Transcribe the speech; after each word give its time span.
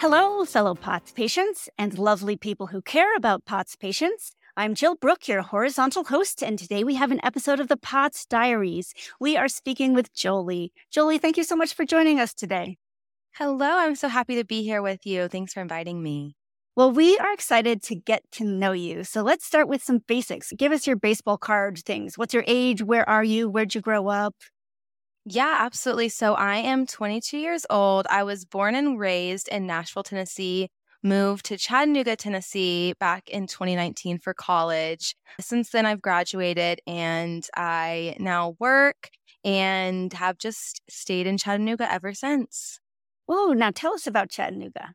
Hello, 0.00 0.44
fellow 0.44 0.76
POTS 0.76 1.10
patients 1.10 1.68
and 1.76 1.98
lovely 1.98 2.36
people 2.36 2.68
who 2.68 2.80
care 2.80 3.16
about 3.16 3.44
POTS 3.44 3.74
patients. 3.74 4.30
I'm 4.56 4.76
Jill 4.76 4.94
Brook, 4.94 5.26
your 5.26 5.42
horizontal 5.42 6.04
host, 6.04 6.40
and 6.40 6.56
today 6.56 6.84
we 6.84 6.94
have 6.94 7.10
an 7.10 7.18
episode 7.24 7.58
of 7.58 7.66
the 7.66 7.76
POTS 7.76 8.24
Diaries. 8.26 8.94
We 9.18 9.36
are 9.36 9.48
speaking 9.48 9.94
with 9.94 10.14
Jolie. 10.14 10.72
Jolie, 10.92 11.18
thank 11.18 11.36
you 11.36 11.42
so 11.42 11.56
much 11.56 11.74
for 11.74 11.84
joining 11.84 12.20
us 12.20 12.32
today. 12.32 12.76
Hello, 13.34 13.66
I'm 13.66 13.96
so 13.96 14.06
happy 14.06 14.36
to 14.36 14.44
be 14.44 14.62
here 14.62 14.82
with 14.82 15.04
you. 15.04 15.26
Thanks 15.26 15.52
for 15.52 15.62
inviting 15.62 16.00
me. 16.00 16.36
Well, 16.76 16.92
we 16.92 17.18
are 17.18 17.32
excited 17.32 17.82
to 17.82 17.96
get 17.96 18.22
to 18.32 18.44
know 18.44 18.70
you. 18.70 19.02
So 19.02 19.22
let's 19.22 19.44
start 19.44 19.66
with 19.66 19.82
some 19.82 19.98
basics. 20.06 20.52
Give 20.56 20.70
us 20.70 20.86
your 20.86 20.94
baseball 20.94 21.38
card 21.38 21.76
things. 21.78 22.16
What's 22.16 22.34
your 22.34 22.44
age? 22.46 22.84
Where 22.84 23.08
are 23.08 23.24
you? 23.24 23.48
Where'd 23.48 23.74
you 23.74 23.80
grow 23.80 24.06
up? 24.06 24.36
Yeah, 25.24 25.58
absolutely. 25.60 26.08
So 26.08 26.34
I 26.34 26.56
am 26.56 26.86
22 26.86 27.38
years 27.38 27.66
old. 27.68 28.06
I 28.08 28.22
was 28.22 28.44
born 28.44 28.74
and 28.74 28.98
raised 28.98 29.48
in 29.48 29.66
Nashville, 29.66 30.02
Tennessee, 30.02 30.68
moved 31.02 31.44
to 31.46 31.56
Chattanooga, 31.56 32.16
Tennessee 32.16 32.94
back 32.98 33.28
in 33.28 33.46
2019 33.46 34.18
for 34.18 34.34
college. 34.34 35.14
Since 35.40 35.70
then, 35.70 35.86
I've 35.86 36.02
graduated 36.02 36.80
and 36.86 37.46
I 37.56 38.16
now 38.18 38.56
work 38.58 39.10
and 39.44 40.12
have 40.14 40.38
just 40.38 40.80
stayed 40.88 41.26
in 41.26 41.36
Chattanooga 41.38 41.90
ever 41.92 42.14
since. 42.14 42.80
Oh, 43.28 43.52
now 43.56 43.70
tell 43.70 43.94
us 43.94 44.06
about 44.06 44.30
Chattanooga. 44.30 44.94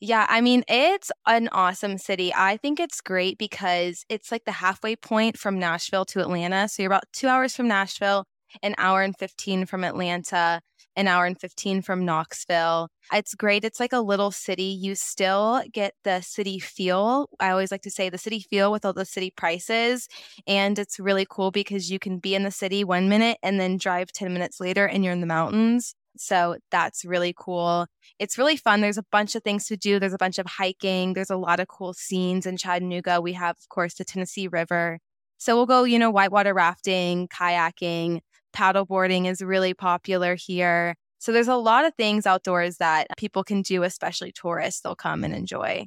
Yeah, 0.00 0.26
I 0.28 0.40
mean, 0.40 0.64
it's 0.68 1.10
an 1.26 1.48
awesome 1.52 1.98
city. 1.98 2.32
I 2.34 2.56
think 2.56 2.80
it's 2.80 3.00
great 3.00 3.38
because 3.38 4.04
it's 4.08 4.30
like 4.32 4.44
the 4.44 4.52
halfway 4.52 4.96
point 4.96 5.38
from 5.38 5.58
Nashville 5.58 6.04
to 6.06 6.20
Atlanta. 6.20 6.68
So 6.68 6.82
you're 6.82 6.90
about 6.92 7.04
two 7.12 7.28
hours 7.28 7.54
from 7.54 7.68
Nashville, 7.68 8.24
an 8.62 8.74
hour 8.78 9.02
and 9.02 9.16
15 9.16 9.66
from 9.66 9.84
Atlanta, 9.84 10.60
an 10.96 11.08
hour 11.08 11.24
and 11.24 11.40
15 11.40 11.82
from 11.82 12.04
Knoxville. 12.04 12.88
It's 13.12 13.34
great. 13.34 13.64
It's 13.64 13.80
like 13.80 13.92
a 13.92 14.00
little 14.00 14.30
city. 14.30 14.62
You 14.62 14.94
still 14.94 15.62
get 15.72 15.94
the 16.04 16.20
city 16.20 16.58
feel. 16.58 17.28
I 17.40 17.50
always 17.50 17.70
like 17.70 17.82
to 17.82 17.90
say 17.90 18.08
the 18.08 18.18
city 18.18 18.40
feel 18.40 18.70
with 18.70 18.84
all 18.84 18.92
the 18.92 19.04
city 19.04 19.32
prices. 19.36 20.08
And 20.46 20.78
it's 20.78 21.00
really 21.00 21.26
cool 21.28 21.50
because 21.50 21.90
you 21.90 21.98
can 21.98 22.18
be 22.18 22.34
in 22.34 22.44
the 22.44 22.50
city 22.50 22.84
one 22.84 23.08
minute 23.08 23.38
and 23.42 23.58
then 23.58 23.76
drive 23.76 24.12
10 24.12 24.32
minutes 24.32 24.60
later 24.60 24.86
and 24.86 25.04
you're 25.04 25.12
in 25.12 25.20
the 25.20 25.26
mountains. 25.26 25.94
So 26.16 26.56
that's 26.70 27.04
really 27.04 27.34
cool. 27.36 27.86
It's 28.20 28.38
really 28.38 28.56
fun. 28.56 28.80
There's 28.80 28.98
a 28.98 29.04
bunch 29.10 29.34
of 29.34 29.42
things 29.42 29.66
to 29.66 29.76
do. 29.76 29.98
There's 29.98 30.14
a 30.14 30.18
bunch 30.18 30.38
of 30.38 30.46
hiking. 30.46 31.14
There's 31.14 31.30
a 31.30 31.36
lot 31.36 31.58
of 31.58 31.66
cool 31.68 31.92
scenes 31.92 32.46
in 32.46 32.56
Chattanooga. 32.56 33.20
We 33.20 33.32
have, 33.32 33.56
of 33.58 33.68
course, 33.68 33.94
the 33.94 34.04
Tennessee 34.04 34.46
River. 34.46 35.00
So 35.38 35.56
we'll 35.56 35.66
go, 35.66 35.82
you 35.82 35.98
know, 35.98 36.10
whitewater 36.10 36.54
rafting, 36.54 37.28
kayaking, 37.28 38.20
paddleboarding 38.54 39.26
is 39.26 39.42
really 39.42 39.74
popular 39.74 40.34
here. 40.34 40.96
So 41.18 41.32
there's 41.32 41.48
a 41.48 41.56
lot 41.56 41.84
of 41.84 41.94
things 41.94 42.26
outdoors 42.26 42.76
that 42.78 43.06
people 43.16 43.44
can 43.44 43.62
do, 43.62 43.82
especially 43.82 44.32
tourists. 44.32 44.80
They'll 44.80 44.94
come 44.94 45.24
and 45.24 45.34
enjoy. 45.34 45.86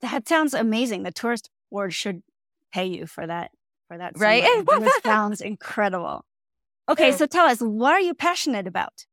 That 0.00 0.28
sounds 0.28 0.54
amazing. 0.54 1.02
The 1.02 1.12
tourist 1.12 1.50
board 1.70 1.94
should 1.94 2.22
pay 2.72 2.86
you 2.86 3.06
for 3.06 3.26
that. 3.26 3.50
For 3.88 3.98
that, 3.98 4.18
right? 4.18 4.42
this 4.66 4.92
sounds 5.04 5.40
incredible. 5.40 6.24
Okay, 6.88 7.12
so 7.12 7.26
tell 7.26 7.46
us, 7.46 7.60
what 7.60 7.92
are 7.92 8.00
you 8.00 8.14
passionate 8.14 8.66
about? 8.66 9.06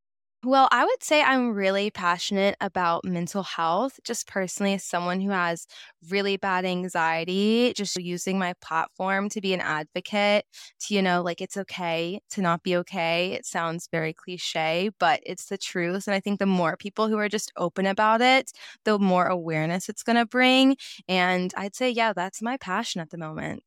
Well, 0.45 0.67
I 0.71 0.83
would 0.83 1.01
say 1.01 1.21
I'm 1.23 1.53
really 1.53 1.89
passionate 1.89 2.57
about 2.59 3.05
mental 3.05 3.43
health, 3.43 3.97
just 4.03 4.27
personally, 4.27 4.73
as 4.73 4.83
someone 4.83 5.21
who 5.21 5.29
has 5.29 5.65
really 6.09 6.35
bad 6.35 6.65
anxiety, 6.65 7.71
just 7.77 7.95
using 7.95 8.37
my 8.37 8.53
platform 8.61 9.29
to 9.29 9.39
be 9.39 9.53
an 9.53 9.61
advocate 9.61 10.43
to, 10.81 10.93
you 10.95 11.01
know, 11.01 11.21
like 11.21 11.39
it's 11.39 11.55
okay 11.55 12.19
to 12.31 12.41
not 12.41 12.61
be 12.61 12.75
okay. 12.77 13.31
It 13.31 13.45
sounds 13.45 13.87
very 13.89 14.11
cliche, 14.11 14.89
but 14.99 15.21
it's 15.25 15.45
the 15.45 15.57
truth. 15.57 16.07
And 16.07 16.13
I 16.15 16.19
think 16.19 16.39
the 16.39 16.45
more 16.45 16.75
people 16.75 17.07
who 17.07 17.17
are 17.17 17.29
just 17.29 17.53
open 17.55 17.85
about 17.85 18.19
it, 18.21 18.51
the 18.83 18.99
more 18.99 19.27
awareness 19.27 19.87
it's 19.87 20.03
going 20.03 20.17
to 20.17 20.25
bring. 20.25 20.75
And 21.07 21.53
I'd 21.55 21.75
say, 21.75 21.89
yeah, 21.89 22.11
that's 22.11 22.41
my 22.41 22.57
passion 22.57 22.99
at 22.99 23.11
the 23.11 23.17
moment. 23.17 23.63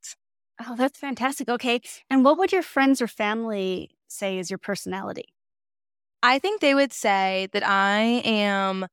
Oh, 0.66 0.74
that's 0.76 0.98
fantastic. 0.98 1.48
Okay. 1.48 1.80
And 2.10 2.24
what 2.24 2.38
would 2.38 2.52
your 2.52 2.62
friends 2.62 3.00
or 3.02 3.08
family 3.08 3.90
say 4.08 4.38
is 4.38 4.50
your 4.50 4.58
personality? 4.58 5.24
I 6.26 6.40
think 6.40 6.60
they 6.60 6.74
would 6.74 6.92
say 6.92 7.46
that 7.52 7.64
I 7.64 8.00
am 8.24 8.88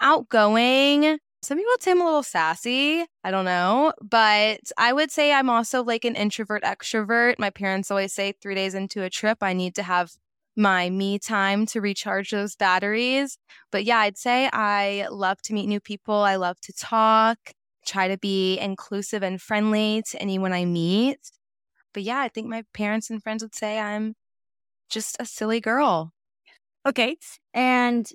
outgoing. 0.00 1.18
Some 1.40 1.56
people 1.56 1.72
would 1.72 1.82
say 1.82 1.92
I'm 1.92 2.02
a 2.02 2.04
little 2.04 2.22
sassy. 2.22 3.06
I 3.24 3.30
don't 3.30 3.46
know. 3.46 3.94
But 4.02 4.60
I 4.76 4.92
would 4.92 5.10
say 5.10 5.32
I'm 5.32 5.48
also 5.48 5.82
like 5.82 6.04
an 6.04 6.14
introvert 6.14 6.62
extrovert. 6.62 7.38
My 7.38 7.48
parents 7.48 7.90
always 7.90 8.12
say 8.12 8.32
three 8.32 8.54
days 8.54 8.74
into 8.74 9.02
a 9.02 9.08
trip, 9.08 9.38
I 9.40 9.54
need 9.54 9.74
to 9.76 9.82
have 9.82 10.12
my 10.56 10.90
me 10.90 11.18
time 11.18 11.64
to 11.68 11.80
recharge 11.80 12.30
those 12.30 12.54
batteries. 12.54 13.38
But 13.72 13.84
yeah, 13.84 14.00
I'd 14.00 14.18
say 14.18 14.50
I 14.52 15.08
love 15.10 15.40
to 15.44 15.54
meet 15.54 15.68
new 15.68 15.80
people. 15.80 16.16
I 16.16 16.36
love 16.36 16.60
to 16.60 16.72
talk, 16.74 17.38
try 17.86 18.08
to 18.08 18.18
be 18.18 18.58
inclusive 18.58 19.22
and 19.22 19.40
friendly 19.40 20.02
to 20.10 20.20
anyone 20.20 20.52
I 20.52 20.66
meet. 20.66 21.30
But 21.94 22.02
yeah, 22.02 22.18
I 22.20 22.28
think 22.28 22.46
my 22.46 22.62
parents 22.74 23.08
and 23.08 23.22
friends 23.22 23.42
would 23.42 23.54
say 23.54 23.78
I'm 23.78 24.16
just 24.90 25.16
a 25.18 25.24
silly 25.24 25.60
girl. 25.60 26.12
Okay. 26.86 27.16
And 27.52 28.08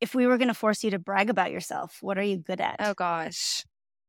if 0.00 0.14
we 0.14 0.26
were 0.26 0.38
going 0.38 0.48
to 0.48 0.54
force 0.54 0.82
you 0.82 0.90
to 0.90 0.98
brag 0.98 1.30
about 1.30 1.52
yourself, 1.52 1.98
what 2.00 2.18
are 2.18 2.22
you 2.22 2.38
good 2.38 2.60
at? 2.60 2.76
Oh 2.80 2.94
gosh. 2.94 3.64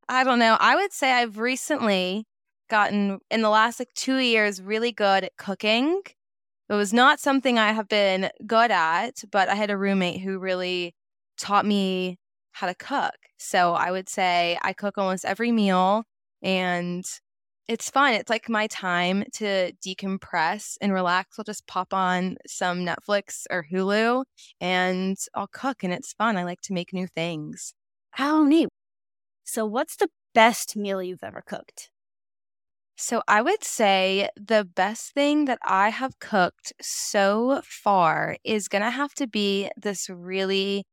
I 0.10 0.24
don't 0.24 0.40
know. 0.40 0.58
I 0.60 0.76
would 0.76 0.92
say 0.92 1.12
I've 1.12 1.38
recently 1.38 2.26
gotten 2.70 3.20
in 3.30 3.42
the 3.42 3.50
last 3.50 3.80
like 3.80 3.94
2 3.96 4.18
years 4.18 4.62
really 4.62 4.92
good 4.92 5.24
at 5.26 5.38
cooking. 5.38 6.02
It 6.70 6.74
was 6.74 6.94
not 6.94 7.20
something 7.20 7.60
I 7.60 7.74
have 7.74 7.88
been 7.88 8.30
good 8.48 8.72
at, 8.72 9.24
but 9.32 9.50
I 9.50 9.56
had 9.56 9.70
a 9.70 9.78
roommate 9.78 10.22
who 10.22 10.40
really 10.40 10.96
taught 11.38 11.66
me 11.66 12.18
how 12.54 12.68
to 12.68 12.76
cook. 12.76 13.16
So 13.38 13.74
I 13.74 13.92
would 13.92 14.10
say 14.10 14.58
I 14.62 14.74
cook 14.74 14.98
almost 14.98 15.26
every 15.26 15.52
meal 15.52 16.06
and 16.42 17.04
it's 17.68 17.90
fun. 17.90 18.14
It's 18.14 18.30
like 18.30 18.50
my 18.50 18.68
time 18.68 19.24
to 19.34 19.72
decompress 19.86 20.78
and 20.82 20.94
relax. 20.94 21.40
I'll 21.40 21.46
just 21.46 21.66
pop 21.66 21.94
on 21.94 22.38
some 22.46 22.86
Netflix 22.86 23.46
or 23.50 23.66
Hulu 23.72 24.26
and 24.60 25.18
I'll 25.34 25.48
cook 25.48 25.84
and 25.84 25.94
it's 25.94 26.14
fun. 26.14 26.36
I 26.36 26.44
like 26.44 26.62
to 26.62 26.74
make 26.74 26.94
new 26.94 27.08
things. 27.08 27.74
How 28.12 28.44
neat. 28.44 28.70
So, 29.46 29.66
what's 29.66 29.96
the 29.96 30.10
best 30.34 30.76
meal 30.76 31.02
you've 31.02 31.24
ever 31.24 31.44
cooked? 31.46 31.90
So, 32.96 33.24
I 33.28 33.42
would 33.42 33.64
say 33.64 34.30
the 34.36 34.66
best 34.66 35.14
thing 35.14 35.46
that 35.46 35.60
I 35.64 35.90
have 35.90 36.20
cooked 36.20 36.74
so 36.82 37.62
far 37.66 38.38
is 38.44 38.68
going 38.68 38.84
to 38.84 38.92
have 38.92 39.14
to 39.16 39.28
be 39.28 39.70
this 39.78 40.10
really 40.10 40.86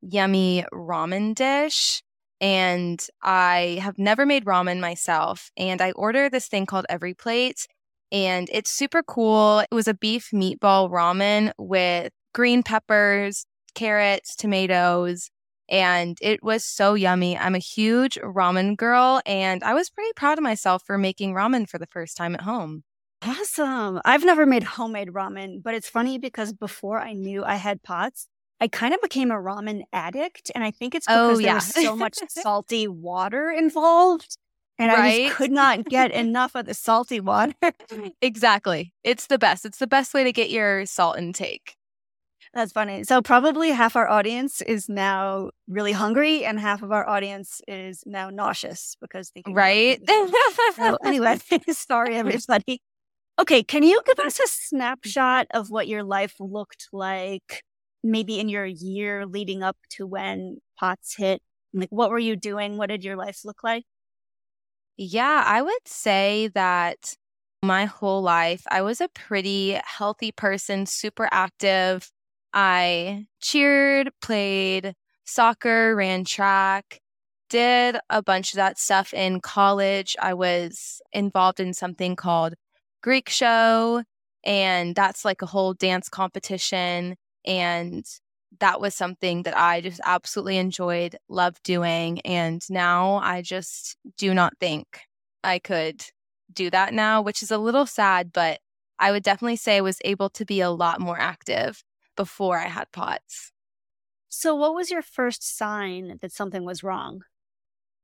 yummy 0.00 0.64
ramen 0.72 1.34
dish 1.34 2.02
and 2.40 3.04
I 3.22 3.78
have 3.82 3.98
never 3.98 4.26
made 4.26 4.44
ramen 4.44 4.80
myself. 4.80 5.50
And 5.56 5.80
I 5.80 5.92
order 5.92 6.28
this 6.28 6.48
thing 6.48 6.66
called 6.66 6.86
Every 6.88 7.14
Plate, 7.14 7.66
and 8.10 8.48
it's 8.52 8.70
super 8.70 9.02
cool. 9.02 9.60
It 9.60 9.74
was 9.74 9.88
a 9.88 9.94
beef 9.94 10.30
meatball 10.32 10.90
ramen 10.90 11.52
with 11.58 12.12
green 12.34 12.62
peppers, 12.62 13.46
carrots, 13.74 14.36
tomatoes, 14.36 15.30
and 15.68 16.16
it 16.22 16.42
was 16.42 16.64
so 16.64 16.94
yummy. 16.94 17.36
I'm 17.36 17.54
a 17.54 17.58
huge 17.58 18.16
ramen 18.22 18.76
girl, 18.76 19.20
and 19.26 19.62
I 19.62 19.74
was 19.74 19.90
pretty 19.90 20.12
proud 20.16 20.38
of 20.38 20.44
myself 20.44 20.82
for 20.86 20.96
making 20.96 21.34
ramen 21.34 21.68
for 21.68 21.78
the 21.78 21.86
first 21.86 22.16
time 22.16 22.34
at 22.34 22.42
home. 22.42 22.84
Awesome. 23.22 24.00
I've 24.04 24.24
never 24.24 24.46
made 24.46 24.62
homemade 24.62 25.08
ramen, 25.08 25.62
but 25.62 25.74
it's 25.74 25.88
funny 25.88 26.18
because 26.18 26.52
before 26.52 27.00
I 27.00 27.12
knew 27.12 27.44
I 27.44 27.56
had 27.56 27.82
pots, 27.82 28.28
I 28.60 28.68
kind 28.68 28.92
of 28.92 29.00
became 29.00 29.30
a 29.30 29.36
ramen 29.36 29.82
addict. 29.92 30.50
And 30.54 30.64
I 30.64 30.70
think 30.70 30.94
it's 30.94 31.06
oh, 31.08 31.28
because 31.28 31.38
oh, 31.38 31.40
yeah. 31.40 31.52
there's 31.52 31.86
so 31.86 31.96
much 31.96 32.18
salty 32.28 32.88
water 32.88 33.50
involved. 33.50 34.36
And 34.78 34.92
right? 34.92 34.98
I 34.98 35.24
just 35.26 35.36
could 35.36 35.50
not 35.50 35.84
get 35.86 36.10
enough 36.12 36.54
of 36.54 36.66
the 36.66 36.74
salty 36.74 37.20
water. 37.20 37.54
exactly. 38.22 38.92
It's 39.04 39.26
the 39.26 39.38
best. 39.38 39.64
It's 39.64 39.78
the 39.78 39.86
best 39.86 40.14
way 40.14 40.24
to 40.24 40.32
get 40.32 40.50
your 40.50 40.86
salt 40.86 41.18
intake. 41.18 41.74
That's 42.54 42.72
funny. 42.72 43.04
So 43.04 43.20
probably 43.20 43.70
half 43.70 43.94
our 43.94 44.08
audience 44.08 44.62
is 44.62 44.88
now 44.88 45.50
really 45.68 45.92
hungry, 45.92 46.44
and 46.46 46.58
half 46.58 46.82
of 46.82 46.90
our 46.90 47.06
audience 47.06 47.60
is 47.68 48.02
now 48.06 48.30
nauseous 48.30 48.96
because 49.02 49.30
they 49.34 49.42
right. 49.46 50.00
so 50.74 50.96
anyway, 51.04 51.38
sorry 51.68 52.16
everybody. 52.16 52.80
Okay, 53.38 53.62
can 53.62 53.82
you 53.82 54.00
give 54.06 54.18
us 54.18 54.40
a 54.40 54.48
snapshot 54.48 55.46
of 55.52 55.70
what 55.70 55.88
your 55.88 56.02
life 56.02 56.36
looked 56.40 56.88
like 56.90 57.62
maybe 58.04 58.38
in 58.40 58.48
your 58.48 58.66
year 58.66 59.26
leading 59.26 59.62
up 59.62 59.76
to 59.90 60.06
when 60.06 60.58
POTS 60.78 61.16
hit 61.16 61.42
Like, 61.72 61.90
what 61.90 62.10
were 62.10 62.18
you 62.18 62.36
doing? 62.36 62.76
What 62.78 62.88
did 62.88 63.04
your 63.04 63.16
life 63.16 63.44
look 63.44 63.62
like? 63.64 63.84
Yeah, 64.96 65.44
I 65.46 65.62
would 65.62 65.86
say 65.86 66.48
that 66.54 67.14
my 67.62 67.84
whole 67.86 68.22
life, 68.22 68.62
I 68.70 68.82
was 68.82 69.00
a 69.00 69.08
pretty 69.08 69.78
healthy 69.84 70.32
person, 70.32 70.86
super 70.86 71.28
active. 71.32 72.10
I 72.52 73.26
cheered, 73.40 74.10
played 74.22 74.94
soccer, 75.24 75.94
ran 75.94 76.24
track, 76.24 77.00
did 77.50 77.96
a 78.10 78.22
bunch 78.22 78.52
of 78.52 78.56
that 78.56 78.78
stuff 78.78 79.12
in 79.14 79.40
college. 79.40 80.16
I 80.20 80.34
was 80.34 81.00
involved 81.12 81.60
in 81.60 81.74
something 81.74 82.16
called 82.16 82.54
Greek 83.02 83.28
Show, 83.28 84.02
and 84.44 84.94
that's 84.94 85.24
like 85.24 85.42
a 85.42 85.46
whole 85.46 85.74
dance 85.74 86.08
competition. 86.08 87.16
And 87.44 88.04
that 88.60 88.80
was 88.80 88.94
something 88.94 89.42
that 89.42 89.56
I 89.56 89.80
just 89.80 90.00
absolutely 90.04 90.56
enjoyed, 90.58 91.16
loved 91.28 91.62
doing. 91.62 92.20
And 92.20 92.62
now 92.70 93.16
I 93.16 93.42
just 93.42 93.96
do 94.16 94.34
not 94.34 94.54
think 94.58 95.00
I 95.44 95.58
could 95.58 96.02
do 96.52 96.70
that 96.70 96.94
now, 96.94 97.20
which 97.22 97.42
is 97.42 97.50
a 97.50 97.58
little 97.58 97.86
sad, 97.86 98.32
but 98.32 98.60
I 98.98 99.12
would 99.12 99.22
definitely 99.22 99.56
say 99.56 99.76
I 99.76 99.82
was 99.82 99.98
able 100.04 100.30
to 100.30 100.44
be 100.44 100.60
a 100.60 100.70
lot 100.70 101.00
more 101.00 101.18
active 101.18 101.84
before 102.16 102.58
I 102.58 102.68
had 102.68 102.90
POTS. 102.92 103.52
So, 104.28 104.54
what 104.54 104.74
was 104.74 104.90
your 104.90 105.02
first 105.02 105.56
sign 105.56 106.18
that 106.20 106.32
something 106.32 106.64
was 106.64 106.82
wrong? 106.82 107.22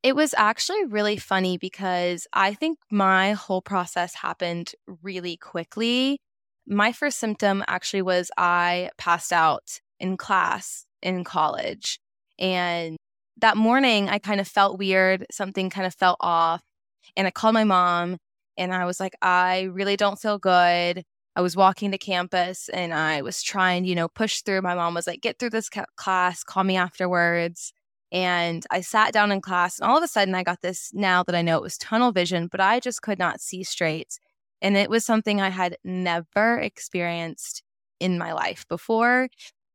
It 0.02 0.14
was 0.14 0.34
actually 0.36 0.84
really 0.84 1.16
funny 1.16 1.56
because 1.58 2.26
I 2.32 2.54
think 2.54 2.78
my 2.90 3.32
whole 3.32 3.62
process 3.62 4.14
happened 4.14 4.74
really 5.02 5.36
quickly. 5.36 6.20
My 6.66 6.92
first 6.92 7.18
symptom 7.18 7.62
actually 7.68 8.02
was 8.02 8.30
I 8.38 8.90
passed 8.96 9.32
out 9.32 9.80
in 10.00 10.16
class 10.16 10.86
in 11.02 11.24
college. 11.24 11.98
And 12.38 12.96
that 13.38 13.56
morning, 13.56 14.08
I 14.08 14.18
kind 14.18 14.40
of 14.40 14.48
felt 14.48 14.78
weird. 14.78 15.26
Something 15.30 15.70
kind 15.70 15.86
of 15.86 15.94
felt 15.94 16.16
off. 16.20 16.62
And 17.16 17.26
I 17.26 17.30
called 17.30 17.54
my 17.54 17.64
mom 17.64 18.16
and 18.56 18.72
I 18.72 18.84
was 18.86 19.00
like, 19.00 19.14
I 19.20 19.62
really 19.62 19.96
don't 19.96 20.18
feel 20.18 20.38
good. 20.38 21.04
I 21.36 21.40
was 21.40 21.56
walking 21.56 21.90
to 21.90 21.98
campus 21.98 22.68
and 22.68 22.94
I 22.94 23.22
was 23.22 23.42
trying, 23.42 23.84
you 23.84 23.94
know, 23.94 24.08
push 24.08 24.42
through. 24.42 24.62
My 24.62 24.74
mom 24.74 24.94
was 24.94 25.06
like, 25.06 25.20
get 25.20 25.38
through 25.38 25.50
this 25.50 25.68
ca- 25.68 25.86
class, 25.96 26.44
call 26.44 26.64
me 26.64 26.76
afterwards. 26.76 27.72
And 28.12 28.64
I 28.70 28.80
sat 28.80 29.12
down 29.12 29.32
in 29.32 29.40
class 29.40 29.78
and 29.78 29.90
all 29.90 29.98
of 29.98 30.04
a 30.04 30.08
sudden 30.08 30.34
I 30.36 30.44
got 30.44 30.62
this 30.62 30.90
now 30.94 31.24
that 31.24 31.34
I 31.34 31.42
know 31.42 31.56
it 31.56 31.62
was 31.62 31.76
tunnel 31.76 32.12
vision, 32.12 32.46
but 32.50 32.60
I 32.60 32.78
just 32.78 33.02
could 33.02 33.18
not 33.18 33.40
see 33.40 33.64
straight. 33.64 34.18
And 34.62 34.76
it 34.76 34.90
was 34.90 35.04
something 35.04 35.40
I 35.40 35.50
had 35.50 35.76
never 35.84 36.58
experienced 36.58 37.62
in 38.00 38.18
my 38.18 38.32
life 38.32 38.64
before. 38.68 39.28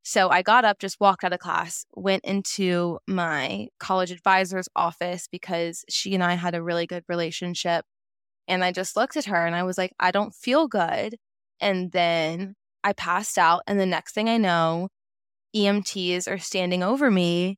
So 0.04 0.30
I 0.30 0.42
got 0.42 0.66
up, 0.66 0.80
just 0.80 1.00
walked 1.00 1.24
out 1.24 1.34
of 1.34 1.40
class, 1.40 1.86
went 1.94 2.26
into 2.26 2.98
my 3.08 3.68
college 3.80 4.12
advisor's 4.12 4.68
office 4.76 5.28
because 5.32 5.86
she 5.90 6.16
and 6.16 6.24
I 6.24 6.34
had 6.34 6.56
a 6.56 6.64
really 6.64 6.88
good 6.88 7.04
relationship. 7.08 7.86
And 8.48 8.64
I 8.64 8.72
just 8.72 8.96
looked 8.96 9.18
at 9.18 9.26
her 9.26 9.46
and 9.46 9.56
I 9.56 9.64
was 9.64 9.78
like, 9.78 9.94
I 10.00 10.12
don't 10.12 10.34
feel 10.34 10.68
good. 10.68 11.16
And 11.60 11.92
then 11.92 12.56
I 12.84 12.94
passed 12.94 13.38
out. 13.38 13.62
And 13.68 13.80
the 13.80 13.86
next 13.86 14.14
thing 14.14 14.30
I 14.30 14.38
know, 14.38 14.90
EMTs 15.56 16.28
are 16.32 16.40
standing 16.40 16.82
over 16.82 17.12
me, 17.12 17.58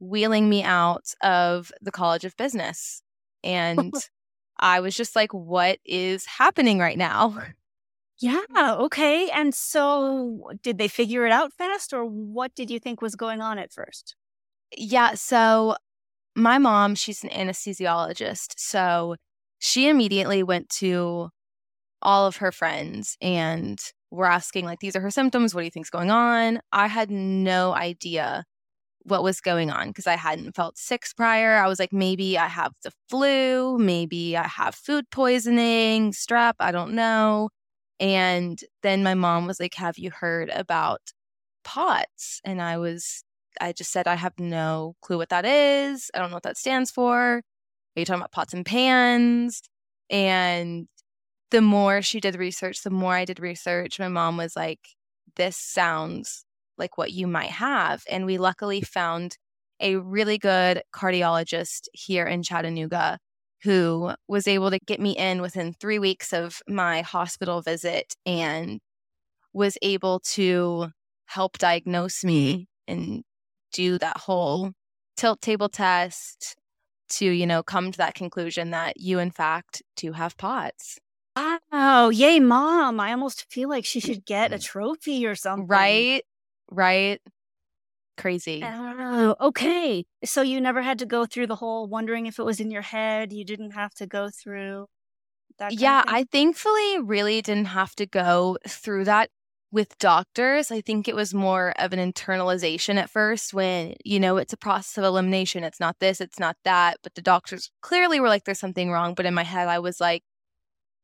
wheeling 0.00 0.48
me 0.48 0.62
out 0.62 1.14
of 1.22 1.72
the 1.80 1.92
College 1.92 2.24
of 2.24 2.36
Business. 2.36 3.02
And 3.42 3.94
I 4.60 4.80
was 4.80 4.94
just 4.94 5.16
like, 5.16 5.32
what 5.32 5.78
is 5.84 6.26
happening 6.26 6.78
right 6.78 6.98
now? 6.98 7.36
Yeah. 8.18 8.42
Okay. 8.58 9.30
And 9.30 9.54
so, 9.54 10.50
did 10.62 10.76
they 10.76 10.88
figure 10.88 11.24
it 11.24 11.32
out 11.32 11.52
fast, 11.54 11.92
or 11.94 12.04
what 12.04 12.54
did 12.54 12.70
you 12.70 12.78
think 12.78 13.00
was 13.00 13.16
going 13.16 13.40
on 13.40 13.58
at 13.58 13.72
first? 13.72 14.14
Yeah. 14.76 15.14
So, 15.14 15.76
my 16.36 16.58
mom, 16.58 16.94
she's 16.94 17.24
an 17.24 17.30
anesthesiologist. 17.30 18.54
So, 18.58 19.16
she 19.58 19.88
immediately 19.88 20.42
went 20.42 20.68
to 20.70 21.30
all 22.02 22.26
of 22.26 22.36
her 22.36 22.52
friends 22.52 23.16
and 23.20 23.80
were 24.10 24.26
asking, 24.26 24.66
like, 24.66 24.80
these 24.80 24.96
are 24.96 25.00
her 25.00 25.10
symptoms. 25.10 25.54
What 25.54 25.62
do 25.62 25.64
you 25.64 25.70
think's 25.70 25.90
going 25.90 26.10
on? 26.10 26.60
I 26.72 26.88
had 26.88 27.10
no 27.10 27.72
idea 27.72 28.44
what 29.10 29.22
was 29.22 29.40
going 29.40 29.70
on 29.70 29.88
because 29.88 30.06
I 30.06 30.16
hadn't 30.16 30.54
felt 30.54 30.78
sick 30.78 31.04
prior. 31.16 31.56
I 31.56 31.66
was 31.68 31.78
like, 31.78 31.92
maybe 31.92 32.38
I 32.38 32.48
have 32.48 32.72
the 32.84 32.92
flu, 33.08 33.78
maybe 33.78 34.36
I 34.36 34.46
have 34.46 34.74
food 34.74 35.10
poisoning, 35.10 36.12
strep, 36.12 36.54
I 36.60 36.72
don't 36.72 36.94
know. 36.94 37.50
And 38.00 38.58
then 38.82 39.02
my 39.02 39.14
mom 39.14 39.46
was 39.46 39.60
like, 39.60 39.74
Have 39.74 39.98
you 39.98 40.10
heard 40.10 40.50
about 40.50 41.00
POTS? 41.64 42.40
And 42.44 42.62
I 42.62 42.78
was, 42.78 43.24
I 43.60 43.72
just 43.72 43.92
said, 43.92 44.08
I 44.08 44.16
have 44.16 44.38
no 44.38 44.94
clue 45.02 45.18
what 45.18 45.28
that 45.30 45.44
is. 45.44 46.10
I 46.14 46.18
don't 46.18 46.30
know 46.30 46.36
what 46.36 46.44
that 46.44 46.56
stands 46.58 46.90
for. 46.90 47.38
Are 47.38 47.42
you 47.96 48.04
talking 48.04 48.20
about 48.20 48.32
pots 48.32 48.54
and 48.54 48.64
pans? 48.64 49.62
And 50.08 50.88
the 51.50 51.60
more 51.60 52.02
she 52.02 52.20
did 52.20 52.36
research, 52.36 52.82
the 52.82 52.90
more 52.90 53.14
I 53.14 53.24
did 53.24 53.40
research, 53.40 53.98
my 53.98 54.08
mom 54.08 54.36
was 54.36 54.56
like, 54.56 54.80
This 55.36 55.56
sounds 55.56 56.44
like 56.80 56.98
what 56.98 57.12
you 57.12 57.28
might 57.28 57.50
have. 57.50 58.02
And 58.10 58.26
we 58.26 58.38
luckily 58.38 58.80
found 58.80 59.36
a 59.78 59.96
really 59.96 60.38
good 60.38 60.82
cardiologist 60.92 61.86
here 61.92 62.26
in 62.26 62.42
Chattanooga 62.42 63.18
who 63.62 64.12
was 64.26 64.48
able 64.48 64.70
to 64.70 64.78
get 64.86 65.00
me 65.00 65.16
in 65.16 65.40
within 65.40 65.74
three 65.74 65.98
weeks 65.98 66.32
of 66.32 66.60
my 66.66 67.02
hospital 67.02 67.62
visit 67.62 68.14
and 68.26 68.80
was 69.52 69.76
able 69.82 70.20
to 70.20 70.88
help 71.26 71.58
diagnose 71.58 72.24
me 72.24 72.66
and 72.88 73.22
do 73.72 73.98
that 73.98 74.16
whole 74.16 74.72
tilt 75.16 75.40
table 75.40 75.68
test 75.68 76.56
to, 77.10 77.26
you 77.26 77.46
know, 77.46 77.62
come 77.62 77.92
to 77.92 77.98
that 77.98 78.14
conclusion 78.14 78.70
that 78.70 78.98
you, 78.98 79.18
in 79.18 79.30
fact, 79.30 79.82
do 79.96 80.12
have 80.12 80.36
POTS. 80.36 80.98
Oh, 81.72 82.10
yay, 82.10 82.40
mom. 82.40 83.00
I 83.00 83.12
almost 83.12 83.46
feel 83.50 83.68
like 83.68 83.84
she 83.84 84.00
should 84.00 84.24
get 84.24 84.52
a 84.52 84.56
mm. 84.56 84.64
trophy 84.64 85.26
or 85.26 85.34
something. 85.34 85.66
Right? 85.66 86.22
Right? 86.70 87.20
crazy. 88.20 88.62
Oh, 88.64 89.34
okay. 89.40 90.04
So 90.24 90.42
you 90.42 90.60
never 90.60 90.82
had 90.82 90.98
to 90.98 91.06
go 91.06 91.24
through 91.24 91.46
the 91.46 91.56
whole 91.56 91.86
wondering 91.88 92.26
if 92.26 92.38
it 92.38 92.44
was 92.44 92.60
in 92.60 92.70
your 92.70 92.82
head. 92.82 93.32
You 93.32 93.44
didn't 93.44 93.72
have 93.72 93.94
to 93.94 94.06
go 94.06 94.28
through 94.28 94.86
that. 95.58 95.72
yeah, 95.72 96.04
I 96.06 96.24
thankfully 96.30 97.00
really 97.00 97.42
didn't 97.42 97.66
have 97.66 97.94
to 97.96 98.06
go 98.06 98.58
through 98.68 99.04
that 99.04 99.30
with 99.72 99.96
doctors. 99.98 100.70
I 100.70 100.80
think 100.80 101.08
it 101.08 101.14
was 101.14 101.32
more 101.32 101.72
of 101.78 101.92
an 101.92 102.12
internalization 102.12 102.96
at 102.96 103.08
first 103.08 103.54
when, 103.54 103.94
you 104.04 104.20
know, 104.20 104.36
it's 104.36 104.52
a 104.52 104.58
process 104.58 104.98
of 104.98 105.04
elimination. 105.04 105.64
It's 105.64 105.80
not 105.80 105.96
this, 106.00 106.20
it's 106.20 106.38
not 106.38 106.56
that. 106.64 106.98
But 107.02 107.14
the 107.14 107.22
doctors 107.22 107.70
clearly 107.80 108.20
were 108.20 108.28
like, 108.28 108.44
there's 108.44 108.60
something 108.60 108.90
wrong. 108.90 109.14
But 109.14 109.26
in 109.26 109.34
my 109.34 109.44
head, 109.44 109.68
I 109.68 109.78
was 109.78 110.00
like, 110.00 110.22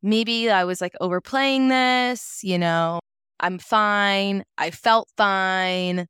maybe 0.02 0.50
I 0.50 0.64
was 0.64 0.80
like 0.80 0.94
overplaying 1.00 1.68
this, 1.68 2.40
you 2.42 2.58
know, 2.58 3.00
I'm 3.40 3.58
fine. 3.58 4.44
I 4.58 4.70
felt 4.70 5.08
fine 5.16 6.06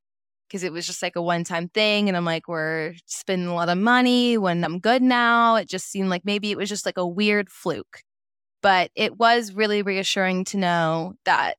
because 0.49 0.62
it 0.62 0.73
was 0.73 0.87
just 0.87 1.02
like 1.02 1.16
a 1.16 1.23
one 1.23 1.45
time 1.45 1.68
thing. 1.68 2.09
And 2.09 2.16
I'm 2.16 2.25
like, 2.25 2.49
we're 2.49 2.95
spending 3.06 3.49
a 3.49 3.54
lot 3.54 3.68
of 3.68 3.78
money 3.78 4.38
when 4.38 4.64
I'm 4.64 4.78
good 4.78 5.02
now. 5.02 5.56
It 5.56 5.68
just 5.68 5.90
seemed 5.90 6.09
like 6.09 6.25
maybe 6.25 6.50
it 6.50 6.59
was 6.59 6.68
just 6.68 6.87
like 6.87 6.99
a 6.99 7.06
weird 7.06 7.50
fluke. 7.50 8.02
But 8.62 8.90
it 8.97 9.18
was 9.18 9.52
really 9.54 9.83
reassuring 9.83 10.45
to 10.47 10.56
know 10.59 11.14
that 11.25 11.56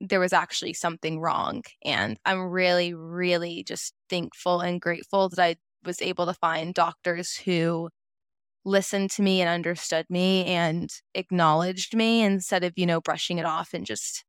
there 0.00 0.20
was 0.20 0.32
actually 0.32 0.74
something 0.74 1.20
wrong. 1.20 1.62
And 1.84 2.18
I'm 2.24 2.40
really, 2.50 2.92
really 2.94 3.64
just 3.64 3.94
thankful 4.10 4.60
and 4.60 4.80
grateful 4.80 5.28
that 5.30 5.40
I 5.40 5.56
was 5.84 6.02
able 6.02 6.26
to 6.26 6.34
find 6.34 6.74
doctors 6.74 7.36
who 7.36 7.88
listened 8.64 9.10
to 9.12 9.22
me 9.22 9.40
and 9.40 9.48
understood 9.48 10.06
me 10.10 10.44
and 10.46 10.90
acknowledged 11.14 11.96
me 11.96 12.22
instead 12.22 12.64
of, 12.64 12.72
you 12.76 12.86
know, 12.86 13.00
brushing 13.00 13.38
it 13.38 13.46
off 13.46 13.74
and 13.74 13.86
just 13.86 14.24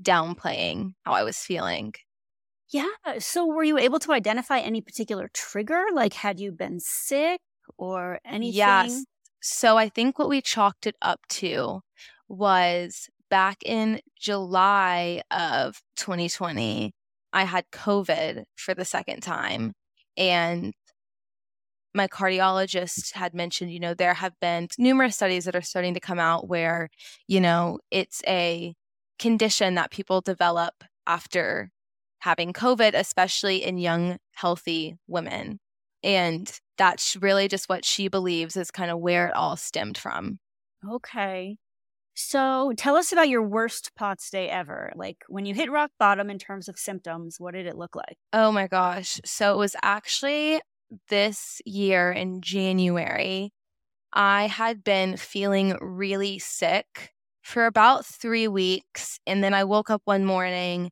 downplaying 0.00 0.92
how 1.04 1.12
I 1.12 1.24
was 1.24 1.38
feeling. 1.38 1.94
Yeah. 2.70 2.88
So 3.18 3.46
were 3.46 3.64
you 3.64 3.78
able 3.78 3.98
to 4.00 4.12
identify 4.12 4.58
any 4.58 4.80
particular 4.80 5.28
trigger? 5.34 5.84
Like 5.92 6.14
had 6.14 6.40
you 6.40 6.52
been 6.52 6.80
sick 6.80 7.40
or 7.76 8.18
anything? 8.24 8.56
Yes. 8.56 9.04
So 9.42 9.76
I 9.76 9.88
think 9.88 10.18
what 10.18 10.28
we 10.28 10.40
chalked 10.40 10.86
it 10.86 10.96
up 11.02 11.20
to 11.30 11.80
was 12.28 13.10
back 13.28 13.58
in 13.64 14.00
July 14.18 15.22
of 15.30 15.80
2020, 15.96 16.92
I 17.32 17.44
had 17.44 17.64
COVID 17.72 18.44
for 18.56 18.74
the 18.74 18.84
second 18.84 19.20
time. 19.20 19.72
And 20.16 20.72
my 21.94 22.08
cardiologist 22.08 23.12
had 23.14 23.34
mentioned, 23.34 23.72
you 23.72 23.80
know, 23.80 23.94
there 23.94 24.14
have 24.14 24.32
been 24.40 24.68
numerous 24.78 25.16
studies 25.16 25.44
that 25.44 25.56
are 25.56 25.62
starting 25.62 25.94
to 25.94 26.00
come 26.00 26.18
out 26.18 26.48
where, 26.48 26.88
you 27.26 27.40
know, 27.40 27.78
it's 27.90 28.22
a 28.26 28.74
condition 29.22 29.76
that 29.76 29.92
people 29.92 30.20
develop 30.20 30.82
after 31.06 31.70
having 32.18 32.52
COVID, 32.52 32.94
especially 32.94 33.62
in 33.62 33.78
young, 33.78 34.16
healthy 34.32 34.96
women. 35.06 35.60
And 36.02 36.50
that's 36.76 37.16
really 37.16 37.46
just 37.46 37.68
what 37.68 37.84
she 37.84 38.08
believes 38.08 38.56
is 38.56 38.72
kind 38.72 38.90
of 38.90 38.98
where 38.98 39.28
it 39.28 39.36
all 39.36 39.56
stemmed 39.56 39.96
from. 39.96 40.40
Okay. 40.90 41.56
So 42.14 42.72
tell 42.76 42.96
us 42.96 43.12
about 43.12 43.28
your 43.28 43.44
worst 43.44 43.92
POTS 43.94 44.28
day 44.30 44.50
ever. 44.50 44.92
Like 44.96 45.18
when 45.28 45.46
you 45.46 45.54
hit 45.54 45.70
rock 45.70 45.92
bottom 46.00 46.28
in 46.28 46.38
terms 46.38 46.68
of 46.68 46.76
symptoms, 46.76 47.36
what 47.38 47.54
did 47.54 47.66
it 47.66 47.76
look 47.76 47.94
like? 47.94 48.16
Oh 48.32 48.50
my 48.50 48.66
gosh. 48.66 49.20
So 49.24 49.54
it 49.54 49.58
was 49.58 49.76
actually 49.82 50.60
this 51.10 51.62
year 51.64 52.10
in 52.10 52.40
January, 52.40 53.52
I 54.12 54.48
had 54.48 54.82
been 54.82 55.16
feeling 55.16 55.78
really 55.80 56.40
sick 56.40 57.12
for 57.42 57.66
about 57.66 58.06
three 58.06 58.48
weeks. 58.48 59.18
And 59.26 59.42
then 59.42 59.54
I 59.54 59.64
woke 59.64 59.90
up 59.90 60.02
one 60.04 60.24
morning 60.24 60.90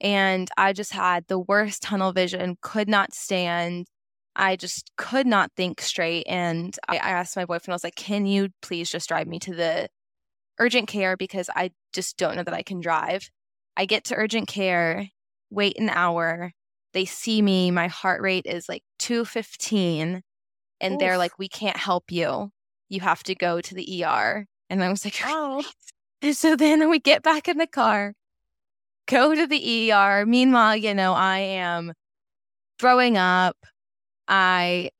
and 0.00 0.48
I 0.56 0.72
just 0.72 0.92
had 0.92 1.26
the 1.28 1.38
worst 1.38 1.82
tunnel 1.82 2.12
vision, 2.12 2.56
could 2.62 2.88
not 2.88 3.12
stand. 3.12 3.86
I 4.36 4.56
just 4.56 4.90
could 4.96 5.26
not 5.26 5.50
think 5.56 5.80
straight. 5.80 6.24
And 6.26 6.76
I, 6.88 6.96
I 6.96 7.10
asked 7.10 7.36
my 7.36 7.44
boyfriend, 7.44 7.72
I 7.72 7.74
was 7.74 7.84
like, 7.84 7.96
can 7.96 8.26
you 8.26 8.48
please 8.62 8.90
just 8.90 9.08
drive 9.08 9.26
me 9.26 9.38
to 9.40 9.54
the 9.54 9.88
urgent 10.58 10.88
care 10.88 11.16
because 11.16 11.50
I 11.56 11.72
just 11.92 12.16
don't 12.16 12.36
know 12.36 12.44
that 12.44 12.54
I 12.54 12.62
can 12.62 12.80
drive. 12.80 13.28
I 13.76 13.86
get 13.86 14.04
to 14.04 14.14
urgent 14.14 14.46
care, 14.46 15.08
wait 15.50 15.78
an 15.78 15.88
hour. 15.88 16.52
They 16.92 17.04
see 17.04 17.40
me, 17.42 17.70
my 17.70 17.88
heart 17.88 18.20
rate 18.20 18.46
is 18.46 18.68
like 18.68 18.82
215, 18.98 20.22
and 20.80 20.94
Oof. 20.94 20.98
they're 20.98 21.18
like, 21.18 21.38
We 21.38 21.48
can't 21.48 21.76
help 21.76 22.12
you. 22.12 22.50
You 22.88 23.00
have 23.00 23.22
to 23.24 23.34
go 23.34 23.60
to 23.60 23.74
the 23.74 24.04
ER. 24.04 24.46
And 24.70 24.82
I 24.82 24.88
was 24.88 25.04
like, 25.04 25.20
Oh. 25.24 25.62
So 26.32 26.54
then 26.54 26.88
we 26.88 26.98
get 26.98 27.22
back 27.22 27.48
in 27.48 27.58
the 27.58 27.66
car, 27.66 28.14
go 29.06 29.34
to 29.34 29.46
the 29.46 29.92
ER. 29.92 30.24
Meanwhile, 30.26 30.76
you 30.76 30.94
know, 30.94 31.14
I 31.14 31.38
am 31.38 31.92
throwing 32.78 33.16
up. 33.16 33.56
I 34.28 34.90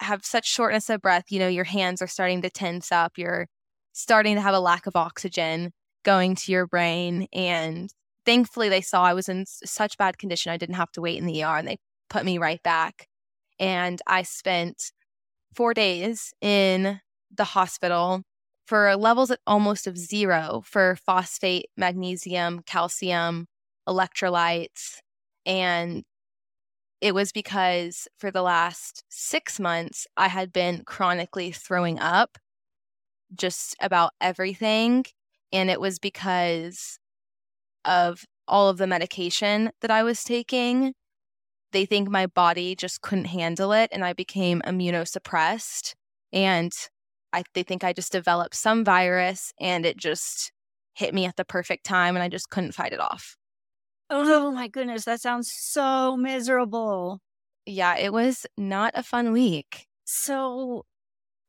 have 0.00 0.24
such 0.24 0.46
shortness 0.46 0.90
of 0.90 1.00
breath. 1.00 1.24
You 1.30 1.38
know, 1.38 1.48
your 1.48 1.64
hands 1.64 2.02
are 2.02 2.06
starting 2.06 2.42
to 2.42 2.50
tense 2.50 2.92
up. 2.92 3.12
You're 3.16 3.46
starting 3.92 4.34
to 4.34 4.42
have 4.42 4.54
a 4.54 4.60
lack 4.60 4.86
of 4.86 4.96
oxygen 4.96 5.72
going 6.04 6.34
to 6.34 6.52
your 6.52 6.66
brain. 6.66 7.26
And 7.32 7.90
thankfully, 8.24 8.68
they 8.68 8.80
saw 8.80 9.04
I 9.04 9.14
was 9.14 9.28
in 9.28 9.46
such 9.46 9.96
bad 9.96 10.18
condition, 10.18 10.52
I 10.52 10.56
didn't 10.56 10.74
have 10.74 10.92
to 10.92 11.00
wait 11.00 11.18
in 11.18 11.26
the 11.26 11.42
ER 11.42 11.56
and 11.56 11.66
they 11.66 11.78
put 12.10 12.24
me 12.24 12.38
right 12.38 12.62
back. 12.62 13.06
And 13.58 14.00
I 14.06 14.22
spent 14.22 14.92
four 15.54 15.74
days 15.74 16.34
in 16.42 17.00
the 17.34 17.44
hospital 17.44 18.22
for 18.66 18.94
levels 18.96 19.30
at 19.30 19.40
almost 19.46 19.86
of 19.86 19.96
zero 19.96 20.62
for 20.64 20.96
phosphate, 20.96 21.66
magnesium, 21.76 22.62
calcium, 22.66 23.46
electrolytes. 23.88 24.98
And 25.44 26.02
it 27.00 27.14
was 27.14 27.30
because 27.30 28.08
for 28.18 28.30
the 28.30 28.42
last 28.42 29.04
six 29.08 29.60
months, 29.60 30.06
I 30.16 30.28
had 30.28 30.52
been 30.52 30.82
chronically 30.84 31.52
throwing 31.52 31.98
up 32.00 32.38
just 33.34 33.76
about 33.80 34.12
everything. 34.20 35.04
And 35.52 35.70
it 35.70 35.80
was 35.80 35.98
because 35.98 36.98
of 37.84 38.24
all 38.48 38.68
of 38.68 38.78
the 38.78 38.86
medication 38.86 39.70
that 39.80 39.90
I 39.90 40.02
was 40.02 40.24
taking. 40.24 40.94
They 41.72 41.84
think 41.84 42.08
my 42.08 42.26
body 42.26 42.74
just 42.74 43.00
couldn't 43.00 43.26
handle 43.26 43.72
it 43.72 43.90
and 43.92 44.04
I 44.04 44.12
became 44.12 44.62
immunosuppressed. 44.62 45.94
And 46.32 46.72
I, 47.36 47.44
they 47.52 47.62
think 47.62 47.84
I 47.84 47.92
just 47.92 48.12
developed 48.12 48.54
some 48.54 48.82
virus 48.82 49.52
and 49.60 49.84
it 49.84 49.98
just 49.98 50.52
hit 50.94 51.14
me 51.14 51.26
at 51.26 51.36
the 51.36 51.44
perfect 51.44 51.84
time 51.84 52.16
and 52.16 52.22
I 52.22 52.28
just 52.28 52.48
couldn't 52.48 52.72
fight 52.72 52.94
it 52.94 53.00
off. 53.00 53.36
Oh 54.08 54.50
my 54.50 54.68
goodness, 54.68 55.04
that 55.04 55.20
sounds 55.20 55.52
so 55.52 56.16
miserable. 56.16 57.20
Yeah, 57.66 57.96
it 57.98 58.12
was 58.12 58.46
not 58.56 58.92
a 58.94 59.02
fun 59.02 59.32
week. 59.32 59.86
So, 60.04 60.86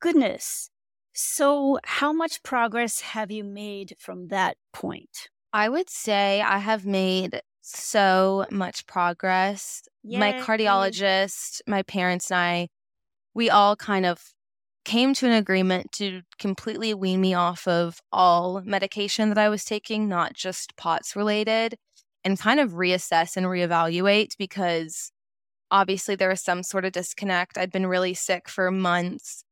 goodness, 0.01 0.69
so, 1.13 1.79
how 1.83 2.13
much 2.13 2.43
progress 2.43 3.01
have 3.01 3.31
you 3.31 3.43
made 3.43 3.95
from 3.97 4.27
that 4.27 4.57
point? 4.73 5.29
I 5.53 5.69
would 5.69 5.89
say 5.89 6.41
I 6.41 6.57
have 6.59 6.85
made 6.85 7.41
so 7.61 8.45
much 8.51 8.85
progress. 8.85 9.83
Yay. 10.03 10.19
My 10.19 10.33
cardiologist, 10.33 11.61
my 11.65 11.81
parents, 11.83 12.29
and 12.29 12.39
I, 12.39 12.67
we 13.33 13.49
all 13.49 13.75
kind 13.75 14.05
of 14.05 14.21
came 14.87 15.13
to 15.13 15.27
an 15.27 15.33
agreement 15.33 15.91
to 15.91 16.21
completely 16.39 16.93
wean 16.93 17.19
me 17.19 17.33
off 17.33 17.67
of 17.67 17.99
all 18.13 18.61
medication 18.61 19.27
that 19.27 19.37
I 19.37 19.49
was 19.49 19.65
taking, 19.65 20.07
not 20.07 20.33
just 20.33 20.77
POTS 20.77 21.13
related, 21.13 21.75
and 22.23 22.39
kind 22.39 22.61
of 22.61 22.71
reassess 22.71 23.35
and 23.35 23.45
reevaluate 23.47 24.37
because 24.39 25.11
obviously 25.69 26.15
there 26.15 26.29
was 26.29 26.41
some 26.41 26.63
sort 26.63 26.85
of 26.85 26.93
disconnect. 26.93 27.57
I'd 27.57 27.71
been 27.71 27.85
really 27.85 28.13
sick 28.13 28.47
for 28.47 28.71
months 28.71 29.43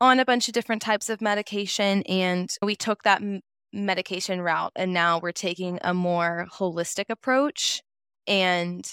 on 0.00 0.20
a 0.20 0.24
bunch 0.24 0.46
of 0.46 0.54
different 0.54 0.80
types 0.80 1.08
of 1.08 1.20
medication 1.20 2.04
and 2.04 2.48
we 2.62 2.76
took 2.76 3.02
that 3.02 3.20
m- 3.20 3.40
medication 3.72 4.40
route 4.40 4.72
and 4.76 4.92
now 4.92 5.18
we're 5.18 5.32
taking 5.32 5.80
a 5.82 5.92
more 5.92 6.46
holistic 6.52 7.06
approach 7.08 7.82
and 8.28 8.88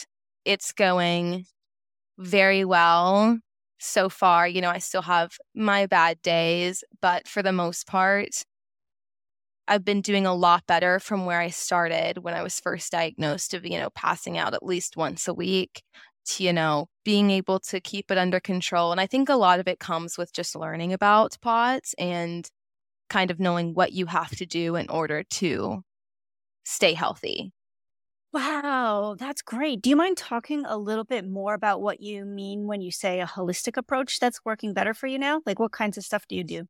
it's 0.46 0.72
going 0.72 1.46
very 2.18 2.66
well 2.66 3.38
so 3.84 4.10
far 4.10 4.48
you 4.48 4.62
know 4.62 4.70
i 4.70 4.78
still 4.78 5.02
have 5.02 5.38
my 5.54 5.86
bad 5.86 6.22
days 6.22 6.84
but 7.02 7.28
for 7.28 7.44
the 7.44 7.52
most 7.52 7.86
part 7.88 8.44
i've 9.68 9.86
been 9.86 10.02
doing 10.02 10.26
a 10.26 10.34
lot 10.34 10.66
better 10.68 11.00
from 11.00 11.26
where 11.26 11.40
i 11.40 11.50
started 11.50 12.20
when 12.20 12.34
i 12.34 12.44
was 12.44 12.60
first 12.60 12.92
diagnosed 12.92 13.54
of 13.54 13.66
you 13.66 13.78
know 13.78 13.90
passing 13.92 14.38
out 14.38 14.54
at 14.54 14.64
least 14.64 14.98
once 14.98 15.28
a 15.28 15.34
week 15.34 15.84
to, 16.26 16.44
you 16.44 16.54
know, 16.54 16.88
being 17.04 17.32
able 17.32 17.60
to 17.60 17.80
keep 17.82 18.12
it 18.12 18.18
under 18.18 18.40
control. 18.40 18.92
And 18.92 19.02
I 19.02 19.08
think 19.08 19.30
a 19.30 19.36
lot 19.36 19.60
of 19.60 19.68
it 19.68 19.80
comes 19.80 20.18
with 20.18 20.34
just 20.34 20.56
learning 20.56 20.94
about 20.94 21.38
POTS 21.42 21.94
and 21.98 22.48
kind 23.10 23.32
of 23.32 23.40
knowing 23.40 23.74
what 23.74 23.94
you 23.94 24.06
have 24.08 24.32
to 24.38 24.46
do 24.46 24.76
in 24.76 24.90
order 24.90 25.24
to 25.24 25.82
stay 26.64 26.94
healthy. 26.94 27.52
Wow, 28.34 29.16
that's 29.18 29.42
great. 29.44 29.82
Do 29.82 29.90
you 29.92 29.96
mind 29.96 30.18
talking 30.18 30.66
a 30.66 30.76
little 30.78 31.04
bit 31.04 31.28
more 31.28 31.54
about 31.54 31.82
what 31.82 32.00
you 32.02 32.26
mean 32.26 32.66
when 32.66 32.82
you 32.82 32.92
say 32.92 33.22
a 33.22 33.28
holistic 33.28 33.78
approach 33.78 34.20
that's 34.20 34.44
working 34.44 34.74
better 34.74 34.94
for 34.96 35.06
you 35.08 35.20
now? 35.20 35.42
Like, 35.46 35.60
what 35.60 35.72
kinds 35.72 35.98
of 35.98 36.04
stuff 36.04 36.28
do 36.28 36.36
you 36.36 36.44
do? 36.44 36.68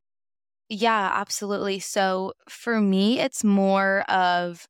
Yeah, 0.69 1.11
absolutely. 1.13 1.79
So 1.79 2.33
for 2.49 2.79
me, 2.81 3.19
it's 3.19 3.43
more 3.43 4.01
of 4.09 4.67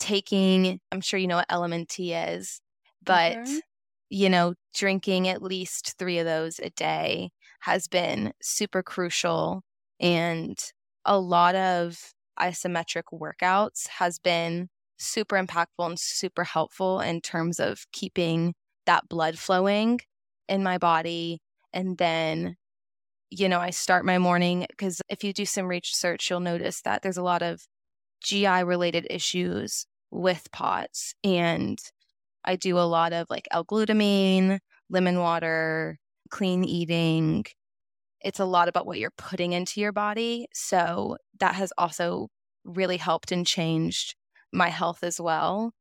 taking, 0.00 0.80
I'm 0.92 1.00
sure 1.02 1.18
you 1.20 1.28
know 1.28 1.36
what 1.36 1.46
LMNT 1.50 2.14
is, 2.14 2.60
but 3.04 3.38
mm-hmm 3.38 3.60
you 4.10 4.30
know, 4.30 4.54
drinking 4.74 5.28
at 5.28 5.42
least 5.42 5.96
three 5.98 6.18
of 6.18 6.26
those 6.26 6.60
a 6.60 6.70
day 6.70 7.30
has 7.60 7.88
been 7.88 8.32
super 8.42 8.82
crucial. 8.82 9.62
And 10.00 10.58
a 11.06 11.18
lot 11.20 11.56
of 11.56 12.14
isometric 12.40 13.04
workouts 13.12 13.88
has 13.88 14.18
been 14.20 14.68
super 14.98 15.36
impactful 15.36 15.86
and 15.86 15.98
super 15.98 16.44
helpful 16.44 17.00
in 17.00 17.20
terms 17.20 17.60
of 17.60 17.86
keeping 17.92 18.54
that 18.86 19.08
blood 19.08 19.38
flowing 19.38 20.00
in 20.48 20.62
my 20.62 20.78
body. 20.78 21.40
And 21.72 21.98
then, 21.98 22.56
you 23.30 23.48
know, 23.48 23.60
I 23.60 23.70
start 23.70 24.04
my 24.04 24.18
morning 24.18 24.66
because 24.68 25.00
if 25.08 25.24
you 25.24 25.32
do 25.32 25.44
some 25.44 25.66
research, 25.66 26.30
you'll 26.30 26.40
notice 26.40 26.82
that 26.82 27.02
there's 27.02 27.16
a 27.16 27.22
lot 27.22 27.42
of 27.42 27.60
GI 28.22 28.64
related 28.64 29.06
issues 29.10 29.86
with 30.10 30.50
POTS. 30.52 31.14
And 31.24 31.78
I 32.44 32.56
do 32.56 32.78
a 32.78 32.80
lot 32.80 33.12
of 33.12 33.26
like 33.28 33.48
L-glutamine, 33.50 34.58
lemon 34.88 35.18
water, 35.18 35.98
clean 36.30 36.64
eating. 36.64 37.44
It's 38.20 38.40
a 38.40 38.44
lot 38.44 38.68
about 38.68 38.86
what 38.86 38.98
you're 38.98 39.12
putting 39.18 39.52
into 39.52 39.80
your 39.80 39.92
body. 39.92 40.46
So 40.54 41.16
that 41.40 41.56
has 41.56 41.72
also 41.76 42.28
really 42.64 42.96
helped 42.96 43.32
and 43.32 43.46
changed 43.46 44.14
my 44.56 44.68
health 44.68 45.02
as 45.02 45.20
well. 45.20 45.72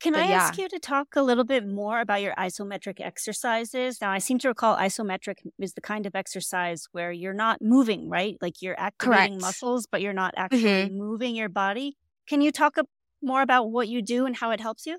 Can 0.00 0.12
but 0.12 0.22
I 0.22 0.28
yeah. 0.28 0.34
ask 0.34 0.58
you 0.58 0.68
to 0.68 0.78
talk 0.78 1.08
a 1.16 1.22
little 1.22 1.44
bit 1.44 1.66
more 1.66 2.00
about 2.00 2.20
your 2.20 2.34
isometric 2.34 3.00
exercises? 3.00 4.00
Now, 4.00 4.10
I 4.10 4.18
seem 4.18 4.38
to 4.40 4.48
recall 4.48 4.76
isometric 4.76 5.36
is 5.58 5.74
the 5.74 5.80
kind 5.80 6.04
of 6.04 6.14
exercise 6.14 6.86
where 6.92 7.12
you're 7.12 7.32
not 7.32 7.62
moving, 7.62 8.10
right? 8.10 8.36
Like 8.42 8.60
you're 8.60 8.78
activating 8.78 9.34
Correct. 9.34 9.40
muscles, 9.40 9.86
but 9.90 10.02
you're 10.02 10.12
not 10.12 10.34
actually 10.36 10.62
mm-hmm. 10.62 10.98
moving 10.98 11.36
your 11.36 11.48
body. 11.48 11.96
Can 12.26 12.40
you 12.40 12.50
talk 12.50 12.76
more 13.22 13.40
about 13.40 13.70
what 13.70 13.88
you 13.88 14.02
do 14.02 14.26
and 14.26 14.36
how 14.36 14.50
it 14.50 14.60
helps 14.60 14.84
you? 14.84 14.98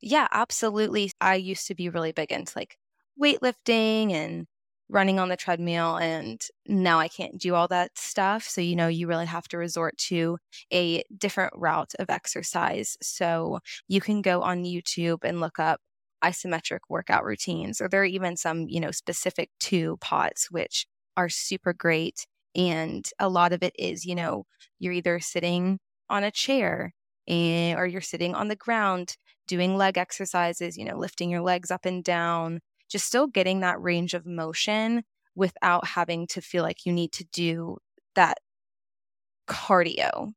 Yeah, 0.00 0.26
absolutely. 0.30 1.12
I 1.20 1.36
used 1.36 1.66
to 1.68 1.74
be 1.74 1.88
really 1.88 2.12
big 2.12 2.32
into 2.32 2.52
like 2.58 2.76
weightlifting 3.20 4.12
and 4.12 4.46
running 4.88 5.18
on 5.18 5.28
the 5.28 5.36
treadmill 5.36 5.96
and 5.96 6.40
now 6.66 6.98
I 6.98 7.08
can't 7.08 7.38
do 7.38 7.54
all 7.54 7.68
that 7.68 7.96
stuff. 7.98 8.44
So, 8.44 8.60
you 8.60 8.76
know, 8.76 8.88
you 8.88 9.06
really 9.06 9.26
have 9.26 9.48
to 9.48 9.58
resort 9.58 9.96
to 10.08 10.38
a 10.72 11.02
different 11.16 11.52
route 11.56 11.92
of 11.98 12.10
exercise. 12.10 12.96
So, 13.02 13.60
you 13.88 14.00
can 14.00 14.22
go 14.22 14.42
on 14.42 14.64
YouTube 14.64 15.20
and 15.24 15.40
look 15.40 15.58
up 15.58 15.80
isometric 16.24 16.80
workout 16.88 17.24
routines 17.24 17.80
or 17.80 17.88
there 17.88 18.02
are 18.02 18.04
even 18.04 18.36
some, 18.36 18.66
you 18.68 18.80
know, 18.80 18.90
specific 18.92 19.50
to 19.60 19.96
POTS 20.00 20.50
which 20.50 20.86
are 21.16 21.28
super 21.28 21.72
great 21.72 22.26
and 22.54 23.08
a 23.18 23.28
lot 23.28 23.52
of 23.52 23.62
it 23.62 23.74
is, 23.78 24.04
you 24.04 24.14
know, 24.14 24.44
you're 24.78 24.92
either 24.92 25.18
sitting 25.20 25.78
on 26.10 26.22
a 26.24 26.30
chair 26.30 26.92
and, 27.26 27.78
or 27.78 27.86
you're 27.86 28.00
sitting 28.00 28.34
on 28.34 28.48
the 28.48 28.56
ground 28.56 29.16
doing 29.48 29.76
leg 29.76 29.98
exercises, 29.98 30.76
you 30.76 30.84
know, 30.84 30.96
lifting 30.96 31.30
your 31.30 31.40
legs 31.40 31.70
up 31.70 31.84
and 31.84 32.04
down, 32.04 32.60
just 32.92 33.06
still 33.06 33.26
getting 33.26 33.60
that 33.60 33.80
range 33.80 34.14
of 34.14 34.26
motion 34.26 35.02
without 35.34 35.86
having 35.86 36.26
to 36.28 36.40
feel 36.40 36.62
like 36.62 36.86
you 36.86 36.92
need 36.92 37.12
to 37.12 37.24
do 37.32 37.78
that 38.14 38.38
cardio, 39.48 40.32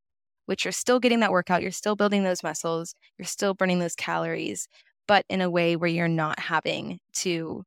which 0.45 0.65
you're 0.65 0.71
still 0.71 1.00
getting 1.00 1.19
that 1.21 1.31
workout, 1.31 1.62
you're 1.62 1.71
still 1.71 1.95
building 1.95 2.24
those 2.24 2.43
muscles, 2.43 2.95
you're 3.17 3.25
still 3.25 3.53
burning 3.53 3.79
those 3.79 3.95
calories, 3.95 4.67
but 5.07 5.25
in 5.29 5.41
a 5.41 5.50
way 5.50 5.75
where 5.75 5.89
you're 5.89 6.07
not 6.07 6.39
having 6.39 7.00
to 7.13 7.63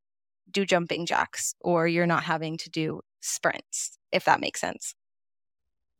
do 0.51 0.65
jumping 0.67 1.07
jacks 1.07 1.55
or 1.61 1.89
you're 1.89 2.07
not 2.07 2.25
having 2.25 2.57
to 2.59 2.71
do 2.71 3.01
sprints, 3.21 3.99
if 4.13 4.25
that 4.25 4.41
makes 4.41 4.61
sense. 4.61 4.95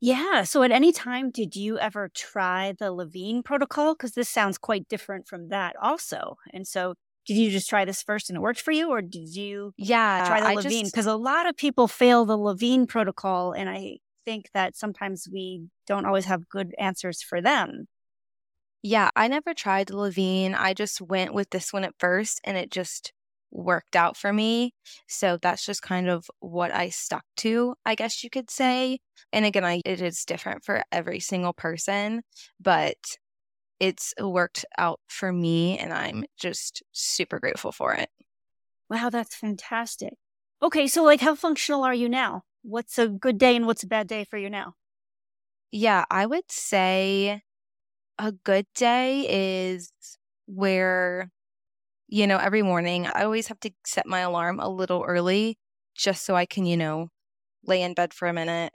Yeah. 0.01 0.45
So 0.45 0.63
at 0.63 0.71
any 0.71 0.93
time, 0.93 1.31
did 1.31 1.57
you 1.57 1.79
ever 1.79 2.09
try 2.15 2.73
the 2.79 2.93
Levine 2.93 3.43
protocol? 3.43 3.95
Because 3.95 4.13
this 4.13 4.29
sounds 4.29 4.57
quite 4.57 4.89
different 4.89 5.27
from 5.27 5.49
that, 5.49 5.75
also. 5.83 6.37
And 6.53 6.67
so, 6.69 6.95
did 7.29 7.37
you 7.37 7.51
just 7.51 7.69
try 7.69 7.85
this 7.85 8.03
first 8.03 8.31
and 8.31 8.37
it 8.37 8.41
worked 8.41 8.61
for 8.61 8.73
you, 8.73 8.91
or 8.91 9.03
did 9.03 9.37
you 9.37 9.75
yeah 9.77 10.25
try 10.27 10.41
the 10.41 10.49
Levine? 10.57 10.87
Because 10.87 11.07
a 11.07 11.15
lot 11.15 11.49
of 11.49 11.57
people 11.57 11.87
fail 11.87 12.25
the 12.25 12.37
Levine 12.37 12.87
protocol, 12.87 13.53
and 13.53 13.69
I 13.69 13.99
think 14.25 14.51
that 14.55 14.77
sometimes 14.77 15.29
we 15.33 15.69
don't 15.87 16.07
always 16.07 16.25
have 16.25 16.49
good 16.49 16.75
answers 16.79 17.23
for 17.23 17.41
them. 17.41 17.87
Yeah, 18.83 19.11
I 19.17 19.29
never 19.29 19.55
tried 19.55 19.89
the 19.89 19.97
Levine. 19.97 20.55
I 20.55 20.73
just 20.75 21.01
went 21.01 21.35
with 21.35 21.51
this 21.51 21.73
one 21.73 21.85
at 21.85 21.95
first, 21.99 22.41
and 22.45 22.57
it 22.57 22.71
just 22.71 23.13
worked 23.51 23.97
out 23.97 24.17
for 24.17 24.33
me. 24.33 24.75
So 25.09 25.39
that's 25.41 25.65
just 25.65 25.83
kind 25.83 26.09
of 26.09 26.31
what 26.41 26.73
I 26.73 26.91
stuck 26.91 27.25
to, 27.39 27.75
I 27.85 27.95
guess 27.95 28.23
you 28.23 28.31
could 28.31 28.51
say. 28.51 29.01
And 29.33 29.45
again, 29.45 29.65
I, 29.65 29.81
it 29.85 30.01
is 30.01 30.25
different 30.25 30.65
for 30.65 30.83
every 30.93 31.21
single 31.21 31.53
person, 31.53 32.23
but 32.61 32.97
it's 33.81 34.15
worked 34.21 34.65
out 34.79 35.01
for 35.09 35.33
me 35.33 35.79
and 35.79 35.93
I'm 35.93 36.25
just 36.39 36.83
super 36.93 37.39
grateful 37.41 37.73
for 37.73 37.95
it. 37.95 38.11
Wow, 38.91 39.11
that's 39.11 39.35
fantastic. 39.35 40.15
Okay, 40.63 40.87
so 40.87 41.03
like 41.05 41.21
how 41.21 41.35
functional 41.35 41.85
are 41.85 41.95
you 41.95 42.09
now? 42.09 42.45
What's 42.63 42.99
a 42.99 43.09
good 43.09 43.39
day 43.39 43.55
and 43.57 43.67
what's 43.67 43.83
a 43.83 43.87
bad 43.87 44.09
day 44.09 44.25
for 44.25 44.39
you 44.39 44.51
now? 44.51 44.75
Yeah, 45.71 46.05
I 46.11 46.27
would 46.27 46.51
say 46.51 47.43
a 48.19 48.33
good 48.33 48.67
day 48.75 49.27
is 49.73 49.93
where 50.47 51.31
you 52.09 52.27
know, 52.27 52.39
every 52.39 52.63
morning 52.63 53.07
I 53.07 53.25
always 53.25 53.49
have 53.49 53.61
to 53.61 53.73
set 53.87 54.07
my 54.07 54.21
alarm 54.21 54.61
a 54.61 54.69
little 54.69 55.05
early 55.05 55.59
just 55.97 56.25
so 56.27 56.37
I 56.37 56.47
can, 56.47 56.67
you 56.67 56.77
know, 56.77 57.09
lay 57.65 57.83
in 57.83 57.95
bed 57.95 58.15
for 58.15 58.29
a 58.29 58.33
minute, 58.35 58.73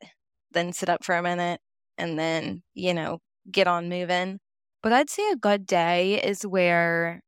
then 0.51 0.73
sit 0.73 0.89
up 0.89 1.03
for 1.05 1.15
a 1.15 1.23
minute, 1.23 1.61
and 1.97 2.19
then, 2.19 2.63
you 2.75 2.93
know, 2.93 3.19
get 3.51 3.67
on 3.67 3.89
moving. 3.89 4.39
But 4.83 4.93
I'd 4.93 5.09
say 5.09 5.29
a 5.31 5.35
good 5.37 5.65
day 5.65 6.21
is 6.21 6.45
where 6.45 7.21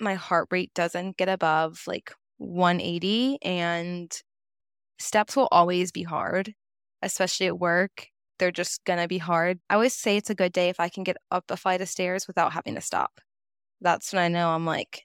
my 0.00 0.14
heart 0.14 0.48
rate 0.50 0.72
doesn't 0.74 1.18
get 1.18 1.28
above 1.28 1.82
like 1.86 2.12
180 2.38 3.38
and 3.42 4.12
steps 4.98 5.36
will 5.36 5.48
always 5.52 5.92
be 5.92 6.04
hard, 6.04 6.54
especially 7.02 7.46
at 7.46 7.58
work. 7.58 8.08
They're 8.38 8.52
just 8.52 8.84
going 8.84 8.98
to 8.98 9.08
be 9.08 9.18
hard. 9.18 9.60
I 9.70 9.74
always 9.74 9.94
say 9.94 10.16
it's 10.16 10.30
a 10.30 10.34
good 10.34 10.52
day 10.52 10.70
if 10.70 10.80
I 10.80 10.88
can 10.88 11.04
get 11.04 11.18
up 11.30 11.44
a 11.50 11.56
flight 11.56 11.82
of 11.82 11.88
stairs 11.88 12.26
without 12.26 12.52
having 12.54 12.74
to 12.76 12.80
stop. 12.80 13.20
That's 13.82 14.12
when 14.12 14.22
I 14.22 14.28
know 14.28 14.50
I'm 14.50 14.66
like, 14.66 15.04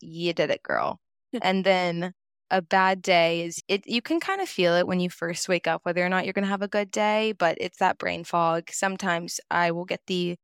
you 0.00 0.32
did 0.34 0.50
it, 0.50 0.62
girl. 0.62 1.00
and 1.42 1.64
then 1.64 2.14
a 2.50 2.62
bad 2.62 3.02
day 3.02 3.44
is 3.44 3.62
it 3.68 3.82
you 3.86 4.02
can 4.02 4.20
kind 4.20 4.40
of 4.42 4.48
feel 4.48 4.74
it 4.76 4.86
when 4.86 5.00
you 5.00 5.10
first 5.10 5.48
wake 5.48 5.66
up 5.66 5.80
whether 5.84 6.04
or 6.04 6.08
not 6.10 6.24
you're 6.24 6.34
going 6.34 6.44
to 6.44 6.50
have 6.50 6.62
a 6.62 6.68
good 6.68 6.90
day, 6.90 7.32
but 7.38 7.58
it's 7.60 7.78
that 7.78 7.98
brain 7.98 8.24
fog. 8.24 8.70
Sometimes 8.70 9.40
I 9.50 9.70
will 9.72 9.86
get 9.86 10.00
the 10.06 10.36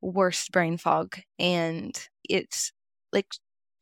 worst 0.00 0.52
brain 0.52 0.78
fog 0.78 1.18
and 1.38 2.08
it's 2.28 2.72
like 3.12 3.26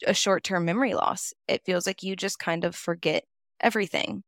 a 0.06 0.14
short-term 0.14 0.64
memory 0.64 0.94
loss. 0.94 1.32
It 1.48 1.62
feels 1.64 1.86
like 1.86 2.02
you 2.02 2.16
just 2.16 2.38
kind 2.38 2.64
of 2.64 2.74
forget 2.76 3.24
everything 3.60 4.22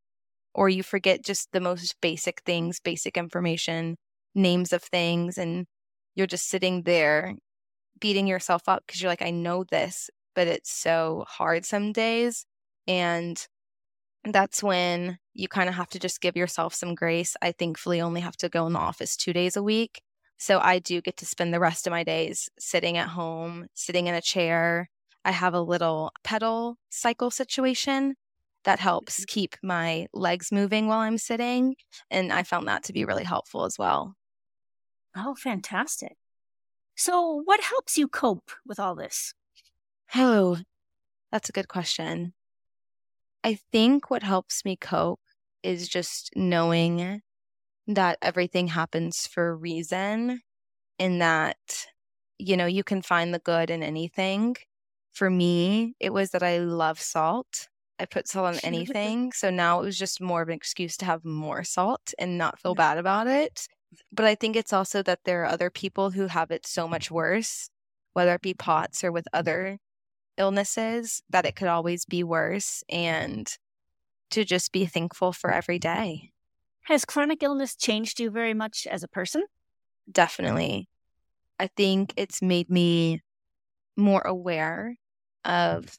or 0.54 0.68
you 0.68 0.82
forget 0.82 1.24
just 1.24 1.52
the 1.52 1.60
most 1.60 1.96
basic 2.00 2.42
things, 2.46 2.80
basic 2.80 3.16
information, 3.16 3.96
names 4.34 4.72
of 4.72 4.82
things 4.82 5.38
and 5.38 5.66
you're 6.14 6.26
just 6.26 6.48
sitting 6.48 6.82
there 6.82 7.34
beating 8.00 8.26
yourself 8.26 8.62
up 8.68 8.84
because 8.86 9.02
you're 9.02 9.10
like 9.10 9.22
I 9.22 9.30
know 9.30 9.64
this 9.64 10.10
but 10.34 10.46
it's 10.46 10.70
so 10.72 11.24
hard 11.28 11.64
some 11.64 11.92
days. 11.92 12.46
And 12.86 13.44
that's 14.24 14.62
when 14.62 15.18
you 15.34 15.48
kind 15.48 15.68
of 15.68 15.74
have 15.76 15.88
to 15.90 15.98
just 15.98 16.20
give 16.20 16.36
yourself 16.36 16.74
some 16.74 16.94
grace. 16.94 17.36
I 17.42 17.52
thankfully 17.52 18.00
only 18.00 18.20
have 18.20 18.36
to 18.38 18.48
go 18.48 18.66
in 18.66 18.72
the 18.74 18.78
office 18.78 19.16
two 19.16 19.32
days 19.32 19.56
a 19.56 19.62
week. 19.62 20.00
So 20.38 20.60
I 20.60 20.78
do 20.78 21.00
get 21.00 21.16
to 21.18 21.26
spend 21.26 21.52
the 21.52 21.60
rest 21.60 21.86
of 21.86 21.90
my 21.90 22.04
days 22.04 22.48
sitting 22.58 22.96
at 22.96 23.08
home, 23.08 23.66
sitting 23.74 24.06
in 24.06 24.14
a 24.14 24.22
chair. 24.22 24.88
I 25.24 25.32
have 25.32 25.52
a 25.52 25.60
little 25.60 26.12
pedal 26.22 26.76
cycle 26.90 27.30
situation 27.30 28.14
that 28.64 28.78
helps 28.78 29.20
mm-hmm. 29.20 29.24
keep 29.26 29.56
my 29.62 30.06
legs 30.12 30.52
moving 30.52 30.86
while 30.86 31.00
I'm 31.00 31.18
sitting. 31.18 31.74
And 32.10 32.32
I 32.32 32.44
found 32.44 32.68
that 32.68 32.84
to 32.84 32.92
be 32.92 33.04
really 33.04 33.24
helpful 33.24 33.64
as 33.64 33.76
well. 33.78 34.14
Oh, 35.16 35.34
fantastic. 35.34 36.16
So, 36.96 37.42
what 37.44 37.60
helps 37.60 37.96
you 37.96 38.08
cope 38.08 38.50
with 38.66 38.78
all 38.78 38.94
this? 38.94 39.34
Oh, 40.14 40.58
that's 41.30 41.48
a 41.48 41.52
good 41.52 41.68
question. 41.68 42.34
I 43.44 43.58
think 43.72 44.10
what 44.10 44.22
helps 44.22 44.64
me 44.64 44.76
cope 44.76 45.20
is 45.62 45.88
just 45.88 46.30
knowing 46.34 47.22
that 47.88 48.18
everything 48.20 48.68
happens 48.68 49.26
for 49.26 49.48
a 49.48 49.54
reason 49.54 50.42
and 50.98 51.20
that, 51.22 51.86
you 52.38 52.56
know, 52.56 52.66
you 52.66 52.84
can 52.84 53.02
find 53.02 53.32
the 53.32 53.38
good 53.38 53.70
in 53.70 53.82
anything. 53.82 54.56
For 55.12 55.30
me, 55.30 55.94
it 55.98 56.12
was 56.12 56.30
that 56.30 56.42
I 56.42 56.58
love 56.58 57.00
salt. 57.00 57.68
I 57.98 58.04
put 58.04 58.28
salt 58.28 58.54
on 58.54 58.60
anything. 58.62 59.32
so 59.32 59.50
now 59.50 59.80
it 59.80 59.84
was 59.84 59.98
just 59.98 60.20
more 60.20 60.42
of 60.42 60.48
an 60.48 60.54
excuse 60.54 60.96
to 60.98 61.06
have 61.06 61.24
more 61.24 61.64
salt 61.64 62.12
and 62.18 62.36
not 62.36 62.60
feel 62.60 62.74
bad 62.74 62.98
about 62.98 63.26
it. 63.26 63.66
But 64.12 64.26
I 64.26 64.34
think 64.34 64.54
it's 64.54 64.74
also 64.74 65.02
that 65.04 65.20
there 65.24 65.42
are 65.42 65.46
other 65.46 65.70
people 65.70 66.10
who 66.10 66.26
have 66.26 66.50
it 66.50 66.66
so 66.66 66.86
much 66.86 67.10
worse, 67.10 67.70
whether 68.12 68.34
it 68.34 68.42
be 68.42 68.52
POTS 68.52 69.02
or 69.02 69.10
with 69.10 69.26
other 69.32 69.78
illnesses, 70.36 71.22
that 71.30 71.46
it 71.46 71.56
could 71.56 71.68
always 71.68 72.04
be 72.04 72.22
worse, 72.22 72.84
and 72.90 73.50
to 74.30 74.44
just 74.44 74.72
be 74.72 74.84
thankful 74.84 75.32
for 75.32 75.50
every 75.50 75.78
day. 75.78 76.32
Has 76.88 77.04
chronic 77.04 77.42
illness 77.42 77.76
changed 77.76 78.18
you 78.18 78.30
very 78.30 78.54
much 78.54 78.86
as 78.90 79.02
a 79.02 79.08
person? 79.08 79.44
Definitely. 80.10 80.88
I 81.58 81.66
think 81.66 82.14
it's 82.16 82.40
made 82.40 82.70
me 82.70 83.20
more 83.94 84.22
aware 84.22 84.96
of 85.44 85.94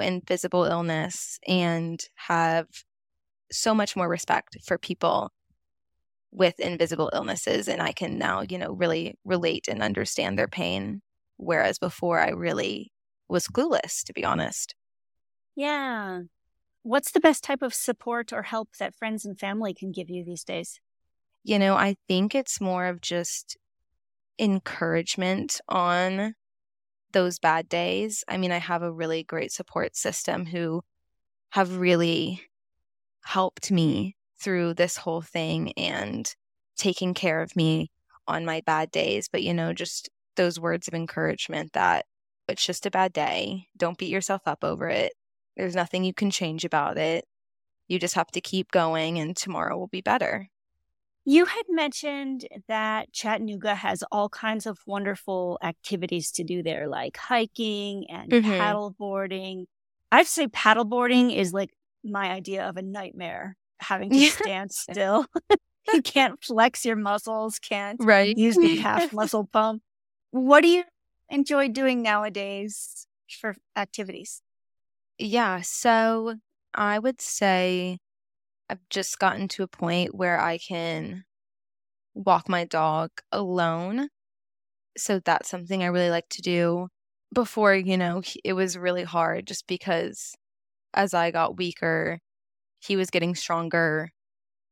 invisible 0.00 0.64
illness 0.64 1.38
and 1.46 2.02
have 2.16 2.66
so 3.52 3.72
much 3.72 3.94
more 3.94 4.08
respect 4.08 4.56
for 4.66 4.78
people 4.78 5.30
with 6.32 6.58
invisible 6.58 7.08
illnesses 7.14 7.68
and 7.68 7.80
I 7.80 7.92
can 7.92 8.18
now, 8.18 8.40
you 8.40 8.58
know, 8.58 8.72
really 8.72 9.14
relate 9.24 9.68
and 9.68 9.80
understand 9.80 10.36
their 10.36 10.48
pain 10.48 11.02
whereas 11.36 11.78
before 11.78 12.18
I 12.18 12.30
really 12.30 12.90
was 13.28 13.46
clueless, 13.46 14.02
to 14.06 14.12
be 14.12 14.24
honest. 14.24 14.74
Yeah. 15.54 16.22
What's 16.86 17.10
the 17.10 17.18
best 17.18 17.42
type 17.42 17.62
of 17.62 17.74
support 17.74 18.32
or 18.32 18.44
help 18.44 18.76
that 18.78 18.94
friends 18.94 19.24
and 19.24 19.36
family 19.36 19.74
can 19.74 19.90
give 19.90 20.08
you 20.08 20.24
these 20.24 20.44
days? 20.44 20.78
You 21.42 21.58
know, 21.58 21.74
I 21.74 21.96
think 22.06 22.32
it's 22.32 22.60
more 22.60 22.86
of 22.86 23.00
just 23.00 23.56
encouragement 24.38 25.60
on 25.68 26.36
those 27.10 27.40
bad 27.40 27.68
days. 27.68 28.22
I 28.28 28.36
mean, 28.36 28.52
I 28.52 28.58
have 28.58 28.82
a 28.82 28.92
really 28.92 29.24
great 29.24 29.50
support 29.50 29.96
system 29.96 30.46
who 30.46 30.82
have 31.50 31.78
really 31.78 32.42
helped 33.24 33.72
me 33.72 34.14
through 34.40 34.74
this 34.74 34.96
whole 34.96 35.22
thing 35.22 35.72
and 35.76 36.32
taking 36.76 37.14
care 37.14 37.42
of 37.42 37.56
me 37.56 37.90
on 38.28 38.44
my 38.44 38.62
bad 38.64 38.92
days. 38.92 39.28
But, 39.28 39.42
you 39.42 39.54
know, 39.54 39.72
just 39.72 40.08
those 40.36 40.60
words 40.60 40.86
of 40.86 40.94
encouragement 40.94 41.72
that 41.72 42.06
it's 42.46 42.64
just 42.64 42.86
a 42.86 42.92
bad 42.92 43.12
day. 43.12 43.66
Don't 43.76 43.98
beat 43.98 44.10
yourself 44.10 44.42
up 44.46 44.62
over 44.62 44.88
it. 44.88 45.14
There's 45.56 45.74
nothing 45.74 46.04
you 46.04 46.14
can 46.14 46.30
change 46.30 46.64
about 46.64 46.98
it. 46.98 47.24
You 47.88 47.98
just 47.98 48.14
have 48.14 48.30
to 48.32 48.40
keep 48.40 48.70
going, 48.70 49.18
and 49.18 49.36
tomorrow 49.36 49.78
will 49.78 49.86
be 49.86 50.00
better. 50.00 50.48
You 51.24 51.44
had 51.44 51.64
mentioned 51.68 52.46
that 52.68 53.12
Chattanooga 53.12 53.74
has 53.74 54.04
all 54.12 54.28
kinds 54.28 54.64
of 54.64 54.78
wonderful 54.86 55.58
activities 55.62 56.30
to 56.32 56.44
do 56.44 56.62
there, 56.62 56.86
like 56.86 57.16
hiking 57.16 58.06
and 58.08 58.30
mm-hmm. 58.30 58.48
paddleboarding. 58.48 59.64
I'd 60.12 60.28
say 60.28 60.46
paddleboarding 60.46 61.36
is 61.36 61.52
like 61.52 61.70
my 62.04 62.30
idea 62.30 62.68
of 62.68 62.76
a 62.76 62.82
nightmare, 62.82 63.56
having 63.80 64.10
to 64.10 64.20
stand 64.30 64.70
still. 64.70 65.26
you 65.92 66.02
can't 66.02 66.42
flex 66.42 66.84
your 66.84 66.96
muscles, 66.96 67.58
can't 67.58 67.98
right. 68.02 68.36
use 68.36 68.56
the 68.56 68.76
calf 68.80 69.12
muscle 69.12 69.48
pump. 69.52 69.82
What 70.30 70.62
do 70.62 70.68
you 70.68 70.84
enjoy 71.28 71.68
doing 71.68 72.02
nowadays 72.02 73.06
for 73.28 73.56
activities? 73.74 74.42
Yeah. 75.18 75.60
So 75.62 76.36
I 76.74 76.98
would 76.98 77.20
say 77.20 77.98
I've 78.70 78.80
just 78.90 79.18
gotten 79.18 79.48
to 79.48 79.62
a 79.64 79.68
point 79.68 80.14
where 80.14 80.40
I 80.40 80.58
can 80.58 81.24
walk 82.14 82.48
my 82.48 82.64
dog 82.64 83.10
alone. 83.32 84.08
So 84.98 85.20
that's 85.20 85.50
something 85.50 85.82
I 85.82 85.88
really 85.88 86.10
like 86.10 86.28
to 86.30 86.42
do. 86.42 86.88
Before, 87.34 87.74
you 87.74 87.96
know, 87.98 88.22
it 88.44 88.54
was 88.54 88.78
really 88.78 89.04
hard 89.04 89.46
just 89.46 89.66
because 89.68 90.34
as 90.94 91.14
I 91.14 91.30
got 91.32 91.58
weaker, 91.58 92.20
he 92.80 92.96
was 92.96 93.10
getting 93.10 93.34
stronger. 93.36 94.10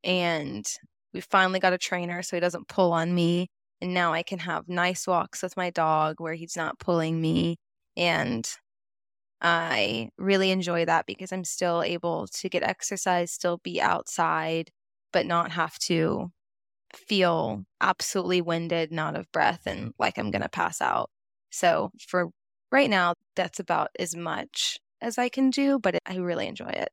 And 0.04 0.66
we 1.14 1.20
finally 1.22 1.60
got 1.60 1.72
a 1.74 1.78
trainer 1.78 2.22
so 2.22 2.36
he 2.36 2.40
doesn't 2.40 2.68
pull 2.68 2.92
on 2.92 3.14
me. 3.14 3.48
And 3.80 3.94
now 3.94 4.12
I 4.14 4.22
can 4.24 4.40
have 4.40 4.68
nice 4.68 5.06
walks 5.06 5.42
with 5.42 5.56
my 5.56 5.70
dog 5.70 6.16
where 6.20 6.34
he's 6.34 6.56
not 6.56 6.78
pulling 6.80 7.20
me. 7.20 7.58
And 7.96 8.48
I 9.44 10.10
really 10.18 10.50
enjoy 10.50 10.86
that 10.86 11.06
because 11.06 11.32
I'm 11.32 11.44
still 11.44 11.82
able 11.82 12.26
to 12.28 12.48
get 12.48 12.64
exercise, 12.64 13.32
still 13.32 13.58
be 13.58 13.80
outside, 13.80 14.70
but 15.12 15.26
not 15.26 15.52
have 15.52 15.78
to 15.80 16.32
feel 16.94 17.64
absolutely 17.80 18.42
winded, 18.42 18.90
and 18.90 19.00
out 19.00 19.16
of 19.16 19.30
breath, 19.32 19.62
and 19.66 19.92
like 19.98 20.18
I'm 20.18 20.30
going 20.32 20.42
to 20.42 20.48
pass 20.50 20.80
out. 20.82 21.10
So 21.50 21.90
for 22.08 22.30
right 22.72 22.90
now, 22.90 23.14
that's 23.36 23.60
about 23.60 23.90
as 23.98 24.16
much 24.16 24.78
as 25.00 25.18
I 25.18 25.28
can 25.28 25.50
do, 25.50 25.78
but 25.78 25.96
I 26.06 26.16
really 26.16 26.48
enjoy 26.48 26.70
it. 26.70 26.90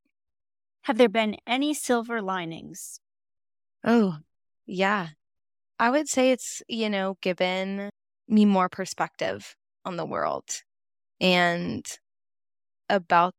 Have 0.83 0.97
there 0.97 1.09
been 1.09 1.37
any 1.47 1.73
silver 1.73 2.21
linings? 2.21 2.99
Oh, 3.83 4.17
yeah. 4.65 5.09
I 5.79 5.89
would 5.89 6.09
say 6.09 6.31
it's, 6.31 6.63
you 6.67 6.89
know, 6.89 7.17
given 7.21 7.89
me 8.27 8.45
more 8.45 8.69
perspective 8.69 9.55
on 9.85 9.97
the 9.97 10.05
world 10.05 10.63
and 11.21 11.85
about 12.91 13.33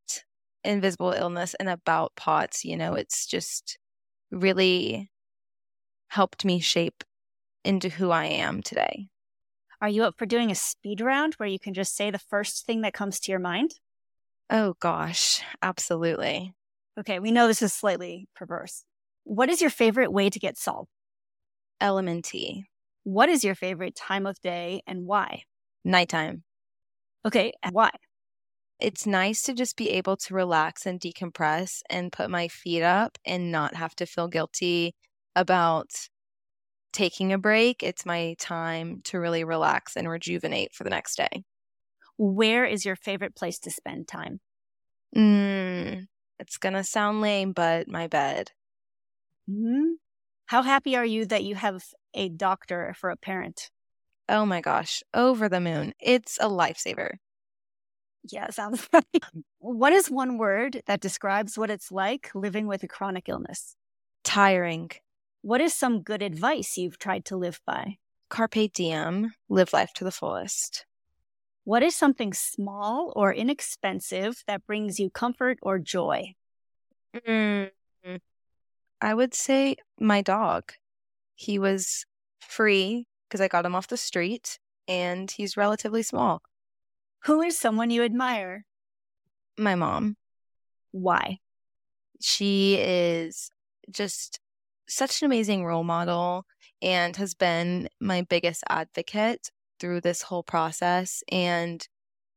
invisible 0.65 1.12
illness 1.12 1.55
and 1.55 1.69
about 1.69 2.17
POTS. 2.17 2.65
You 2.65 2.77
know, 2.77 2.95
it's 2.95 3.27
just 3.27 3.79
really 4.31 5.11
helped 6.09 6.45
me 6.45 6.59
shape 6.59 7.05
into 7.65 7.88
who 7.88 8.11
I 8.11 8.25
am 8.25 8.62
today. 8.62 9.09
Are 9.81 9.88
you 9.88 10.05
up 10.05 10.17
for 10.17 10.27
doing 10.27 10.51
a 10.51 10.55
speed 10.55 11.01
round 11.01 11.35
where 11.35 11.49
you 11.49 11.59
can 11.59 11.75
just 11.75 11.97
say 11.97 12.11
the 12.11 12.19
first 12.19 12.67
thing 12.67 12.81
that 12.81 12.95
comes 12.95 13.21
to 13.21 13.33
your 13.33 13.41
mind? 13.41 13.75
Oh, 14.51 14.75
gosh, 14.81 15.43
absolutely. 15.62 16.55
Okay, 16.99 17.19
we 17.19 17.31
know 17.31 17.47
this 17.47 17.62
is 17.62 17.73
slightly 17.73 18.29
perverse. 18.35 18.85
What 19.25 19.49
is 19.49 19.61
your 19.61 19.71
favorite 19.71 20.12
way 20.12 20.31
to 20.31 20.38
get 20.38 20.57
salt? 20.59 20.88
Element 21.81 22.27
LMNT. 22.27 22.65
What 23.05 23.29
is 23.29 23.43
your 23.43 23.55
favorite 23.55 23.97
time 23.97 24.27
of 24.27 24.41
day 24.41 24.83
and 24.87 25.07
why? 25.07 25.43
Nighttime. 25.85 26.45
Okay, 27.25 27.53
and 27.62 27.75
why? 27.75 27.91
It's 28.83 29.07
nice 29.07 29.42
to 29.42 29.55
just 29.55 29.77
be 29.77 29.90
able 29.90 30.16
to 30.16 30.35
relax 30.35 30.87
and 30.87 30.99
decompress 30.99 31.83
and 31.88 32.11
put 32.11 32.29
my 32.29 32.49
feet 32.49 32.83
up 32.83 33.16
and 33.25 33.53
not 33.53 33.77
have 33.77 33.95
to 33.95 34.07
feel 34.07 34.27
guilty 34.27 34.97
about 35.37 35.92
taking 36.92 37.33
a 37.33 37.38
break. 37.38 37.85
It's 37.85 38.05
my 38.05 38.35
time 38.40 39.01
to 39.05 39.21
really 39.21 39.45
relax 39.45 39.97
and 39.97 40.09
rejuvenate 40.09 40.75
for 40.75 40.83
the 40.83 40.90
next 40.90 41.14
day. 41.14 41.45
Where 42.18 42.64
is 42.64 42.85
your 42.85 42.97
favorite 42.97 43.37
place 43.37 43.61
to 43.61 43.71
spend 43.71 44.09
time? 44.09 44.40
Mm, 45.16 46.09
it's 46.40 46.59
going 46.59 46.75
to 46.75 46.83
sound 46.83 47.21
lame, 47.21 47.53
but 47.53 47.87
my 47.87 48.09
bed. 48.09 48.51
Mm-hmm. 49.49 49.92
How 50.47 50.62
happy 50.62 50.97
are 50.97 51.07
you 51.07 51.25
that 51.27 51.45
you 51.45 51.55
have 51.55 51.85
a 52.14 52.31
doctor 52.31 52.97
for 52.99 53.11
a 53.11 53.16
parent? 53.16 53.71
Oh 54.29 54.45
my 54.45 54.61
gosh, 54.61 55.05
over 55.14 55.49
the 55.49 55.61
moon. 55.61 55.92
It's 56.01 56.37
a 56.40 56.49
lifesaver. 56.49 57.18
Yeah, 58.31 58.51
sounds 58.51 58.89
right. 58.93 59.05
What 59.59 59.93
is 59.93 60.11
one 60.11 60.39
word 60.39 60.83
that 60.87 61.01
describes 61.01 61.59
what 61.59 61.71
it's 61.71 61.91
like 61.91 62.31
living 62.35 62.67
with 62.67 62.83
a 62.83 62.89
chronic 62.89 63.29
illness? 63.29 63.77
Tiring. 64.25 64.91
What 65.43 65.61
is 65.61 65.75
some 65.75 66.03
good 66.03 66.23
advice 66.23 66.77
you've 66.77 66.99
tried 66.99 67.25
to 67.27 67.37
live 67.37 67.61
by? 67.67 67.97
Carpe 68.29 68.73
diem, 68.73 69.33
live 69.49 69.73
life 69.73 69.93
to 69.95 70.05
the 70.05 70.13
fullest. 70.13 70.87
What 71.65 71.83
is 71.83 71.95
something 71.95 72.33
small 72.33 73.13
or 73.15 73.33
inexpensive 73.33 74.43
that 74.47 74.67
brings 74.67 74.99
you 74.99 75.11
comfort 75.11 75.59
or 75.63 75.79
joy? 75.79 76.35
Mm-hmm. 77.15 78.17
I 79.01 79.15
would 79.15 79.35
say 79.35 79.77
my 79.99 80.23
dog. 80.23 80.73
He 81.35 81.59
was 81.59 82.05
free 82.41 83.07
because 83.29 83.41
I 83.41 83.49
got 83.49 83.67
him 83.67 83.75
off 83.75 83.89
the 83.89 83.97
street 83.97 84.59
and 84.87 85.31
he's 85.31 85.57
relatively 85.57 86.03
small. 86.03 86.43
Who 87.25 87.41
is 87.43 87.57
someone 87.57 87.91
you 87.91 88.03
admire? 88.03 88.65
My 89.57 89.75
mom. 89.75 90.17
Why? 90.91 91.39
She 92.21 92.77
is 92.81 93.51
just 93.91 94.41
such 94.89 95.23
an 95.23 95.27
amazing 95.27 95.65
role 95.65 95.85
model 95.85 96.45
and 96.81 97.17
has 97.17 97.35
been 97.35 97.89
my 98.01 98.23
biggest 98.23 98.65
advocate 98.69 99.51
through 99.79 100.01
this 100.01 100.23
whole 100.23 100.43
process. 100.43 101.23
And 101.31 101.87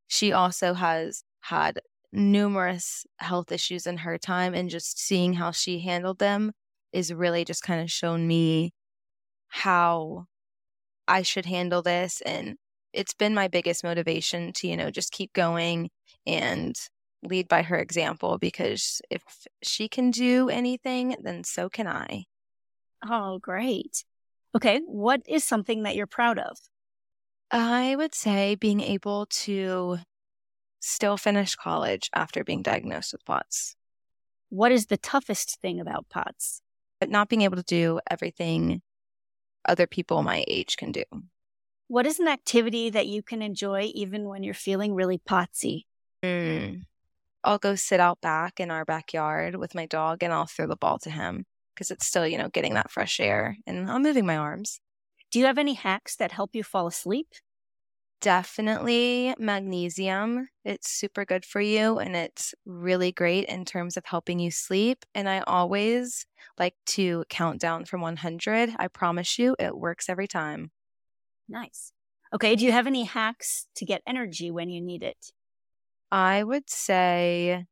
she 0.08 0.32
also 0.32 0.74
has 0.74 1.24
had 1.42 1.80
numerous 2.12 3.06
health 3.18 3.52
issues 3.52 3.88
in 3.88 3.98
her 3.98 4.20
time 4.20 4.54
and 4.54 4.70
just 4.70 5.00
seeing 5.00 5.34
how 5.34 5.52
she 5.52 5.80
handled 5.80 6.20
them 6.20 6.52
is 6.94 7.12
really 7.12 7.44
just 7.44 7.64
kind 7.64 7.82
of 7.82 7.92
shown 7.92 8.28
me 8.28 8.72
how 9.48 10.28
I 11.08 11.24
should 11.24 11.46
handle 11.46 11.82
this 11.82 12.22
and 12.22 12.56
it's 12.96 13.14
been 13.14 13.34
my 13.34 13.48
biggest 13.48 13.84
motivation 13.84 14.54
to 14.54 14.68
you 14.68 14.78
know 14.78 14.90
just 14.90 15.12
keep 15.12 15.34
going 15.34 15.90
and 16.26 16.76
lead 17.24 17.48
by 17.48 17.62
her 17.62 17.78
example 17.78 18.38
because 18.38 19.02
if 19.10 19.24
she 19.62 19.88
can 19.88 20.12
do 20.12 20.50
anything 20.50 21.16
then 21.22 21.44
so 21.44 21.70
can 21.70 21.88
I. 21.88 22.26
Oh, 23.08 23.40
great. 23.40 24.04
Okay, 24.56 24.82
what 24.86 25.22
is 25.28 25.44
something 25.44 25.84
that 25.84 25.96
you're 25.96 26.08
proud 26.08 26.40
of? 26.40 26.58
I 27.52 27.96
would 27.96 28.16
say 28.16 28.56
being 28.56 28.82
able 28.82 29.28
to 29.28 30.00
still 30.80 31.18
finish 31.18 31.56
college 31.56 32.10
after 32.14 32.44
being 32.44 32.62
diagnosed 32.62 33.14
with 33.14 33.26
POTS. 33.26 33.76
What 34.50 34.72
is 34.72 34.86
the 34.86 34.98
toughest 34.98 35.60
thing 35.62 35.80
about 35.80 36.08
POTS? 36.10 36.62
But 37.00 37.10
not 37.10 37.28
being 37.28 37.42
able 37.42 37.58
to 37.58 37.64
do 37.64 38.00
everything 38.10 38.82
other 39.68 39.88
people 39.88 40.24
my 40.24 40.44
age 40.48 40.78
can 40.78 40.92
do. 40.92 41.04
What 41.88 42.06
is 42.06 42.20
an 42.20 42.28
activity 42.28 42.92
that 42.92 43.08
you 43.08 43.24
can 43.24 43.42
enjoy 43.42 43.90
even 43.96 44.26
when 44.26 44.44
you're 44.44 44.54
feeling 44.54 44.94
really 44.94 45.18
potsy? 45.18 45.86
Mm. 46.24 46.86
I'll 47.44 47.60
go 47.60 47.76
sit 47.76 48.00
out 48.00 48.22
back 48.22 48.60
in 48.60 48.72
our 48.72 48.86
backyard 48.86 49.56
with 49.58 49.76
my 49.76 49.86
dog 49.86 50.24
and 50.24 50.34
I'll 50.34 50.48
throw 50.48 50.68
the 50.68 50.76
ball 50.76 51.00
to 51.00 51.10
him 51.12 51.46
because 51.76 51.92
it's 51.92 52.06
still, 52.08 52.28
you 52.28 52.38
know, 52.38 52.50
getting 52.50 52.74
that 52.76 52.92
fresh 52.92 53.20
air 53.20 53.58
and 53.68 53.90
I'm 53.90 54.04
moving 54.04 54.26
my 54.26 54.38
arms. 54.38 54.80
Do 55.32 55.40
you 55.40 55.46
have 55.46 55.58
any 55.58 55.76
hacks 55.76 56.16
that 56.18 56.32
help 56.32 56.56
you 56.56 56.64
fall 56.64 56.88
asleep? 56.88 57.28
Definitely 58.22 59.36
magnesium. 59.38 60.48
It's 60.64 60.90
super 60.90 61.26
good 61.26 61.46
for 61.46 61.62
you 61.62 62.00
and 62.00 62.16
it's 62.16 62.56
really 62.66 63.12
great 63.12 63.46
in 63.48 63.66
terms 63.66 63.98
of 63.98 64.06
helping 64.06 64.40
you 64.40 64.50
sleep. 64.50 65.06
And 65.14 65.30
I 65.30 65.42
always 65.42 66.26
like 66.58 66.76
to 66.88 67.26
count 67.30 67.62
down 67.62 67.86
from 67.86 68.02
100. 68.02 68.76
I 68.80 68.88
promise 68.88 69.38
you, 69.38 69.56
it 69.60 69.78
works 69.78 70.10
every 70.10 70.28
time. 70.28 70.72
Nice. 71.48 71.92
Okay. 72.34 72.56
Do 72.56 72.66
you 72.66 72.72
have 72.72 72.88
any 72.88 73.04
hacks 73.04 73.68
to 73.76 73.86
get 73.86 74.02
energy 74.08 74.52
when 74.52 74.70
you 74.70 74.82
need 74.82 75.04
it? 75.04 75.32
I 76.12 76.44
would 76.44 76.70
say 76.70 77.66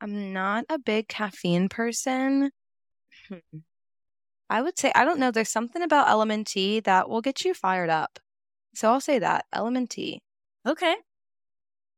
I'm 0.00 0.32
not 0.32 0.64
a 0.68 0.78
big 0.78 1.08
caffeine 1.08 1.68
person. 1.68 2.50
Hmm. 3.28 3.58
I 4.50 4.60
would 4.60 4.78
say, 4.78 4.92
I 4.94 5.04
don't 5.04 5.18
know, 5.18 5.30
there's 5.30 5.48
something 5.48 5.80
about 5.80 6.08
LMNT 6.08 6.84
that 6.84 7.08
will 7.08 7.22
get 7.22 7.44
you 7.44 7.54
fired 7.54 7.88
up. 7.88 8.18
So 8.74 8.90
I'll 8.90 9.00
say 9.00 9.18
that 9.18 9.46
LMNT. 9.54 10.18
Okay. 10.66 10.94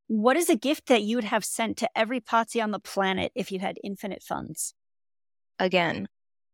What 0.06 0.36
is 0.36 0.50
a 0.50 0.56
gift 0.56 0.86
that 0.86 1.02
you 1.02 1.16
would 1.16 1.24
have 1.24 1.44
sent 1.44 1.78
to 1.78 1.88
every 1.96 2.20
Potsy 2.20 2.62
on 2.62 2.70
the 2.70 2.78
planet 2.78 3.32
if 3.34 3.50
you 3.50 3.58
had 3.58 3.78
infinite 3.82 4.22
funds? 4.22 4.74
Again, 5.58 6.08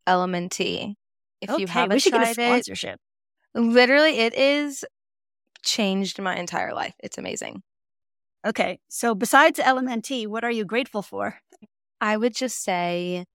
LMNT. 0.07 0.95
If 1.41 1.49
okay, 1.49 1.61
you 1.61 1.67
haven't 1.67 1.95
we 1.95 1.99
should 1.99 2.13
tried 2.13 2.35
get 2.35 2.39
a 2.39 2.47
sponsorship. 2.47 2.93
it, 2.95 2.99
literally, 3.55 4.19
it 4.19 4.33
is 4.33 4.85
changed 5.63 6.19
my 6.21 6.37
entire 6.37 6.73
life. 6.73 6.95
It's 7.01 7.17
amazing. 7.17 7.63
Okay, 8.45 8.79
so 8.89 9.15
besides 9.15 9.59
LMNT, 9.59 10.27
what 10.27 10.43
are 10.43 10.51
you 10.51 10.65
grateful 10.65 11.01
for? 11.01 11.39
I 12.01 12.17
would 12.17 12.35
just 12.35 12.63
say 12.63 13.25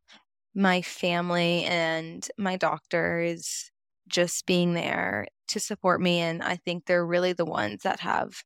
my 0.55 0.83
family 0.83 1.65
and 1.65 2.29
my 2.39 2.57
doctors 2.57 3.71
just 4.09 4.47
being 4.47 4.75
there 4.75 5.29
to 5.49 5.61
support 5.61 6.01
me. 6.01 6.21
And 6.21 6.43
I 6.43 6.57
think 6.57 6.87
they're 6.87 7.07
really 7.07 7.33
the 7.33 7.45
ones 7.47 7.83
that 7.85 8.01
have 8.01 8.43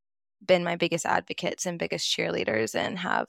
been 0.47 0.65
my 0.65 0.77
biggest 0.77 1.07
advocates 1.07 1.67
and 1.67 1.79
biggest 1.79 2.09
cheerleaders 2.17 2.75
and 2.75 2.99
have 2.99 3.29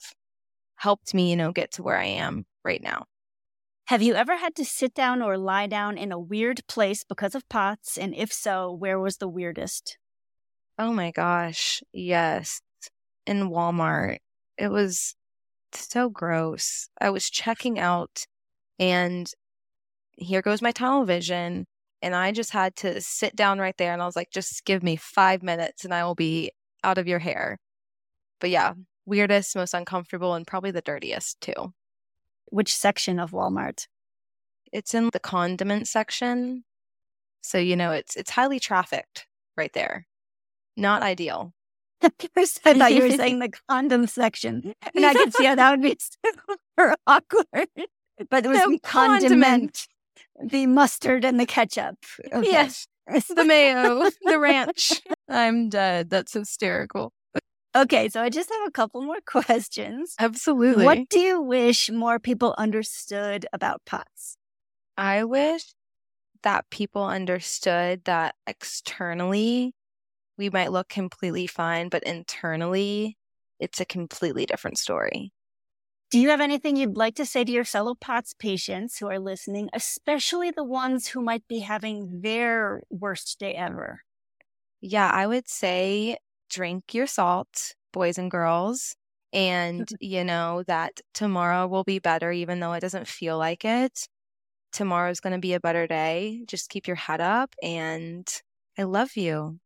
helped 0.76 1.14
me, 1.14 1.30
you 1.30 1.36
know, 1.36 1.52
get 1.52 1.72
to 1.72 1.82
where 1.82 1.98
I 1.98 2.04
am 2.06 2.46
right 2.64 2.82
now. 2.82 3.06
Have 3.92 4.00
you 4.00 4.14
ever 4.14 4.36
had 4.36 4.54
to 4.54 4.64
sit 4.64 4.94
down 4.94 5.20
or 5.20 5.36
lie 5.36 5.66
down 5.66 5.98
in 5.98 6.12
a 6.12 6.18
weird 6.18 6.66
place 6.66 7.04
because 7.04 7.34
of 7.34 7.46
POTS? 7.50 7.98
And 7.98 8.14
if 8.14 8.32
so, 8.32 8.72
where 8.72 8.98
was 8.98 9.18
the 9.18 9.28
weirdest? 9.28 9.98
Oh 10.78 10.94
my 10.94 11.10
gosh. 11.10 11.82
Yes. 11.92 12.62
In 13.26 13.50
Walmart. 13.50 14.20
It 14.56 14.68
was 14.68 15.14
so 15.74 16.08
gross. 16.08 16.88
I 17.02 17.10
was 17.10 17.28
checking 17.28 17.78
out 17.78 18.24
and 18.78 19.30
here 20.12 20.40
goes 20.40 20.62
my 20.62 20.72
tunnel 20.72 21.04
vision 21.04 21.66
and 22.00 22.14
I 22.14 22.32
just 22.32 22.52
had 22.52 22.74
to 22.76 22.98
sit 23.02 23.36
down 23.36 23.58
right 23.58 23.76
there 23.76 23.92
and 23.92 24.00
I 24.00 24.06
was 24.06 24.16
like, 24.16 24.30
just 24.30 24.64
give 24.64 24.82
me 24.82 24.96
five 24.96 25.42
minutes 25.42 25.84
and 25.84 25.92
I 25.92 26.06
will 26.06 26.14
be 26.14 26.50
out 26.82 26.96
of 26.96 27.06
your 27.06 27.18
hair. 27.18 27.58
But 28.40 28.48
yeah, 28.48 28.72
weirdest, 29.04 29.54
most 29.54 29.74
uncomfortable, 29.74 30.32
and 30.32 30.46
probably 30.46 30.70
the 30.70 30.80
dirtiest 30.80 31.42
too. 31.42 31.74
Which 32.50 32.74
section 32.74 33.18
of 33.18 33.30
Walmart? 33.30 33.86
It's 34.72 34.94
in 34.94 35.10
the 35.12 35.20
condiment 35.20 35.88
section. 35.88 36.64
So, 37.42 37.58
you 37.58 37.76
know, 37.76 37.92
it's 37.92 38.16
it's 38.16 38.30
highly 38.30 38.60
trafficked 38.60 39.26
right 39.56 39.72
there. 39.72 40.06
Not 40.76 41.02
ideal. 41.02 41.52
First, 42.34 42.60
I 42.64 42.74
thought 42.74 42.92
you 42.92 43.02
were 43.02 43.10
saying 43.10 43.38
the 43.40 43.52
condom 43.68 44.06
section, 44.06 44.74
and 44.94 45.06
I 45.06 45.12
could 45.14 45.34
see 45.34 45.44
how 45.44 45.54
that 45.54 45.70
would 45.70 45.82
be 45.82 45.96
super 46.24 46.96
awkward. 47.06 47.68
But 48.30 48.44
it 48.44 48.48
was 48.48 48.58
the 48.58 48.78
condiment, 48.82 48.82
condiment, 48.82 49.88
the 50.42 50.66
mustard, 50.66 51.24
and 51.24 51.38
the 51.38 51.46
ketchup. 51.46 51.96
Okay. 52.32 52.50
Yes, 52.50 52.86
the 53.34 53.44
mayo, 53.44 54.10
the 54.22 54.38
ranch. 54.38 55.00
I'm 55.28 55.68
dead. 55.68 56.10
That's 56.10 56.32
hysterical. 56.32 57.12
Okay, 57.74 58.08
so 58.08 58.22
I 58.22 58.28
just 58.28 58.50
have 58.50 58.66
a 58.68 58.70
couple 58.70 59.00
more 59.02 59.20
questions. 59.26 60.18
Absolutely. 60.18 60.66
What 60.68 61.08
do 61.08 61.20
you 61.20 61.40
wish 61.40 61.90
more 61.90 62.18
people 62.18 62.54
understood 62.58 63.46
about 63.52 63.82
POTS? 63.86 64.36
I 64.96 65.24
wish 65.24 65.74
that 66.42 66.70
people 66.70 67.04
understood 67.04 68.04
that 68.04 68.36
externally 68.46 69.74
we 70.38 70.50
might 70.50 70.72
look 70.72 70.88
completely 70.88 71.46
fine, 71.48 71.88
but 71.90 72.04
internally 72.04 73.18
it's 73.60 73.80
a 73.80 73.86
completely 73.86 74.46
different 74.46 74.78
story. 74.78 75.32
Do 76.10 76.18
you 76.20 76.28
have 76.28 76.40
anything 76.40 76.76
you'd 76.76 76.96
like 76.96 77.14
to 77.16 77.26
say 77.26 77.42
to 77.42 77.50
your 77.50 77.64
fellow 77.64 77.94
POTS 77.94 78.34
patients 78.34 78.98
who 78.98 79.08
are 79.08 79.18
listening, 79.18 79.70
especially 79.72 80.50
the 80.50 80.64
ones 80.64 81.08
who 81.08 81.22
might 81.22 81.48
be 81.48 81.60
having 81.60 82.20
their 82.20 82.82
worst 82.90 83.38
day 83.38 83.54
ever? 83.54 84.02
Yeah, 84.80 85.08
I 85.10 85.26
would 85.26 85.48
say 85.48 86.18
drink 86.52 86.94
your 86.94 87.06
salt, 87.06 87.74
boys 87.92 88.18
and 88.18 88.30
girls, 88.30 88.94
and 89.32 89.82
mm-hmm. 89.82 89.94
you 90.00 90.24
know 90.24 90.62
that 90.66 91.00
tomorrow 91.14 91.66
will 91.66 91.84
be 91.84 91.98
better, 91.98 92.30
even 92.32 92.60
though 92.60 92.74
it 92.74 92.80
doesn't 92.80 93.08
feel 93.08 93.38
like 93.38 93.64
it. 93.64 94.08
Tomorrow's 94.72 95.20
going 95.20 95.34
to 95.34 95.38
be 95.38 95.54
a 95.54 95.60
better 95.60 95.86
day. 95.86 96.44
Just 96.46 96.70
keep 96.70 96.86
your 96.86 96.96
head 96.96 97.20
up, 97.20 97.54
and 97.62 98.26
I 98.78 98.84
love 98.84 99.16
you. 99.16 99.58